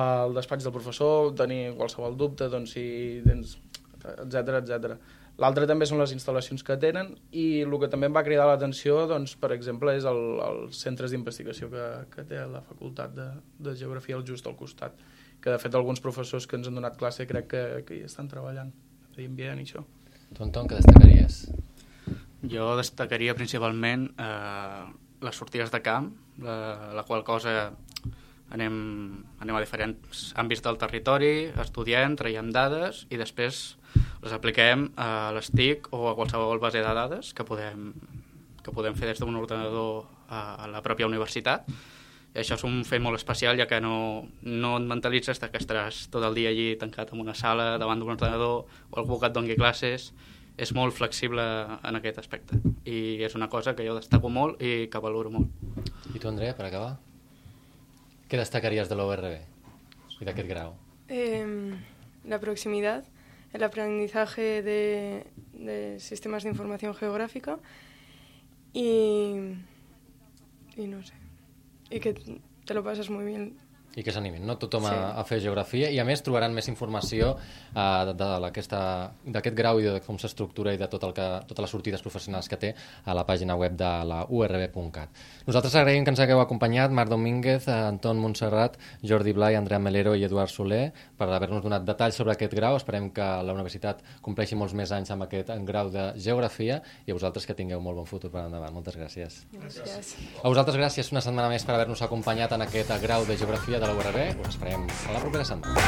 al 0.00 0.32
despatx 0.40 0.64
del 0.64 0.80
professor, 0.80 1.34
tenir 1.36 1.74
qualsevol 1.76 2.16
dubte, 2.16 2.48
doncs 2.48 2.78
si 2.78 2.86
tens 3.28 3.58
etc 4.04 4.60
etc. 4.60 4.94
L'altre 5.40 5.64
també 5.68 5.86
són 5.88 6.00
les 6.02 6.12
instal·lacions 6.12 6.64
que 6.66 6.76
tenen 6.80 7.14
i 7.32 7.62
el 7.64 7.76
que 7.80 7.88
també 7.92 8.10
em 8.10 8.16
va 8.16 8.24
cridar 8.26 8.44
l'atenció, 8.48 9.06
doncs, 9.08 9.36
per 9.40 9.52
exemple, 9.54 9.94
és 9.96 10.04
el, 10.08 10.20
els 10.44 10.82
centres 10.84 11.14
d'investigació 11.14 11.70
que, 11.72 11.86
que 12.12 12.26
té 12.28 12.42
la 12.44 12.60
facultat 12.66 13.14
de, 13.16 13.28
de 13.58 13.74
Geografia 13.78 14.18
al 14.18 14.26
just 14.28 14.50
al 14.50 14.58
costat, 14.58 15.00
que 15.40 15.54
de 15.54 15.58
fet 15.62 15.78
alguns 15.78 16.04
professors 16.04 16.46
que 16.46 16.60
ens 16.60 16.68
han 16.68 16.76
donat 16.76 16.98
classe 17.00 17.24
crec 17.30 17.48
que, 17.54 17.64
que 17.88 17.96
hi 17.96 18.04
estan 18.08 18.28
treballant, 18.28 18.74
veient 19.16 19.36
bé 19.38 19.48
i 19.48 19.54
això. 19.54 19.84
Tu, 20.34 20.42
Anton, 20.44 20.68
què 20.68 20.78
destacaries? 20.78 21.40
Jo 22.50 22.74
destacaria 22.76 23.34
principalment 23.36 24.10
eh, 24.20 24.84
les 25.24 25.40
sortides 25.40 25.72
de 25.72 25.80
camp, 25.84 26.12
la, 26.44 26.92
la 26.96 27.04
qual 27.08 27.24
cosa 27.24 27.70
anem, 28.54 28.76
anem 29.40 29.56
a 29.56 29.62
diferents 29.62 30.30
àmbits 30.40 30.62
del 30.64 30.78
territori, 30.80 31.50
estudiem, 31.64 32.16
traiem 32.18 32.50
dades 32.54 33.04
i 33.10 33.18
després 33.20 33.79
les 34.22 34.32
apliquem 34.36 34.88
a 35.00 35.30
l'STIC 35.34 35.90
o 35.96 36.08
a 36.10 36.16
qualsevol 36.18 36.60
base 36.60 36.82
de 36.82 36.94
dades 36.96 37.32
que 37.34 37.46
podem, 37.46 37.92
que 38.64 38.74
podem 38.74 38.96
fer 38.98 39.10
des 39.10 39.22
d'un 39.22 39.36
ordenador 39.36 40.06
a 40.30 40.68
la 40.70 40.82
pròpia 40.84 41.08
universitat. 41.08 41.66
I 42.30 42.44
això 42.44 42.54
és 42.54 42.62
un 42.62 42.84
fet 42.86 43.02
molt 43.02 43.18
especial, 43.18 43.58
ja 43.58 43.66
que 43.66 43.80
no, 43.82 44.28
no 44.46 44.76
et 44.78 44.84
mentalitzes 44.86 45.40
que 45.42 45.58
estaràs 45.58 46.04
tot 46.14 46.22
el 46.22 46.36
dia 46.38 46.52
allí 46.52 46.76
tancat 46.78 47.10
en 47.10 47.22
una 47.24 47.34
sala, 47.34 47.72
davant 47.82 47.98
d'un 47.98 48.12
ordenador, 48.14 48.68
o 48.90 49.00
algú 49.02 49.18
que 49.18 49.26
et 49.26 49.34
doni 49.34 49.56
classes. 49.58 50.12
És 50.60 50.74
molt 50.76 50.92
flexible 50.92 51.42
en 51.88 51.96
aquest 51.96 52.18
aspecte. 52.20 52.58
I 52.84 53.22
és 53.24 53.34
una 53.34 53.48
cosa 53.48 53.72
que 53.74 53.86
jo 53.86 53.94
destaco 53.96 54.28
molt 54.28 54.60
i 54.60 54.90
que 54.92 55.00
valoro 55.00 55.30
molt. 55.32 55.48
I 56.12 56.20
tu, 56.20 56.28
Andrea, 56.28 56.52
per 56.58 56.66
acabar? 56.68 56.98
Què 58.28 58.38
destacaries 58.38 58.90
de 58.90 58.98
l'ORB 58.98 60.20
i 60.20 60.28
d'aquest 60.28 60.50
grau? 60.50 60.74
Eh, 61.08 61.46
la 62.28 62.38
proximitat 62.42 63.08
el 63.52 63.62
aprendizaje 63.62 64.62
de, 64.62 65.26
de 65.52 65.98
sistemas 66.00 66.42
de 66.42 66.50
información 66.50 66.94
geográfica 66.94 67.58
y, 68.72 69.34
y 70.76 70.86
no 70.86 71.02
sé, 71.02 71.14
y 71.90 72.00
que 72.00 72.14
te 72.64 72.74
lo 72.74 72.84
pasas 72.84 73.10
muy 73.10 73.24
bien 73.24 73.56
i 73.98 74.04
que 74.06 74.12
s'animin, 74.14 74.44
no? 74.46 74.54
Tothom 74.60 74.86
sí. 74.86 74.92
a, 74.94 75.14
a 75.18 75.24
fer 75.26 75.40
geografia 75.42 75.88
i 75.90 75.98
a 75.98 76.04
més 76.06 76.22
trobaran 76.22 76.54
més 76.54 76.68
informació 76.70 77.32
uh, 77.34 78.12
d'aquest 78.14 79.56
grau 79.58 79.80
i 79.82 79.86
de 79.88 79.96
com 80.04 80.18
s'estructura 80.20 80.74
i 80.76 80.78
de 80.78 80.86
tot 80.90 81.02
el 81.08 81.14
que, 81.16 81.26
totes 81.50 81.64
les 81.66 81.74
sortides 81.74 82.04
professionals 82.04 82.48
que 82.50 82.58
té 82.60 82.70
a 83.04 83.16
la 83.16 83.24
pàgina 83.26 83.56
web 83.58 83.74
de 83.78 83.90
la 84.06 84.20
urb.cat. 84.28 85.22
Nosaltres 85.48 85.74
agraïm 85.80 86.06
que 86.06 86.14
ens 86.14 86.22
hagueu 86.22 86.42
acompanyat 86.42 86.94
Marc 86.94 87.10
Domínguez, 87.10 87.66
Anton 87.72 88.20
Montserrat, 88.22 88.78
Jordi 89.02 89.34
Blai, 89.34 89.58
Andrea 89.58 89.82
Melero 89.82 90.14
i 90.14 90.22
Eduard 90.28 90.52
Soler 90.54 90.92
per 91.18 91.26
haver-nos 91.28 91.64
donat 91.64 91.86
detalls 91.88 92.20
sobre 92.20 92.36
aquest 92.36 92.54
grau. 92.54 92.78
Esperem 92.78 93.10
que 93.14 93.26
la 93.42 93.56
universitat 93.56 94.04
compleixi 94.22 94.58
molts 94.58 94.76
més 94.78 94.94
anys 94.94 95.10
amb 95.10 95.26
aquest 95.26 95.50
grau 95.66 95.90
de 95.90 96.12
geografia 96.20 96.78
i 97.06 97.10
a 97.10 97.18
vosaltres 97.18 97.48
que 97.48 97.58
tingueu 97.58 97.82
molt 97.82 97.98
bon 97.98 98.06
futur 98.06 98.30
per 98.30 98.46
endavant. 98.46 98.74
Moltes 98.76 98.94
gràcies. 99.00 99.42
Gràcies. 99.50 100.14
A 100.44 100.46
vosaltres 100.46 100.78
gràcies 100.78 101.10
una 101.10 101.24
setmana 101.24 101.50
més 101.50 101.66
per 101.66 101.74
haver-nos 101.74 102.06
acompanyat 102.06 102.54
en 102.54 102.68
aquest 102.68 102.94
grau 103.02 103.26
de 103.26 103.36
geografia 103.40 103.79
de 103.80 103.86
la 103.86 103.94
URB. 103.94 104.40
Us 104.42 104.48
esperem 104.48 104.86
a 105.08 105.12
la 105.12 105.20
propera 105.20 105.44
setmana. 105.44 105.80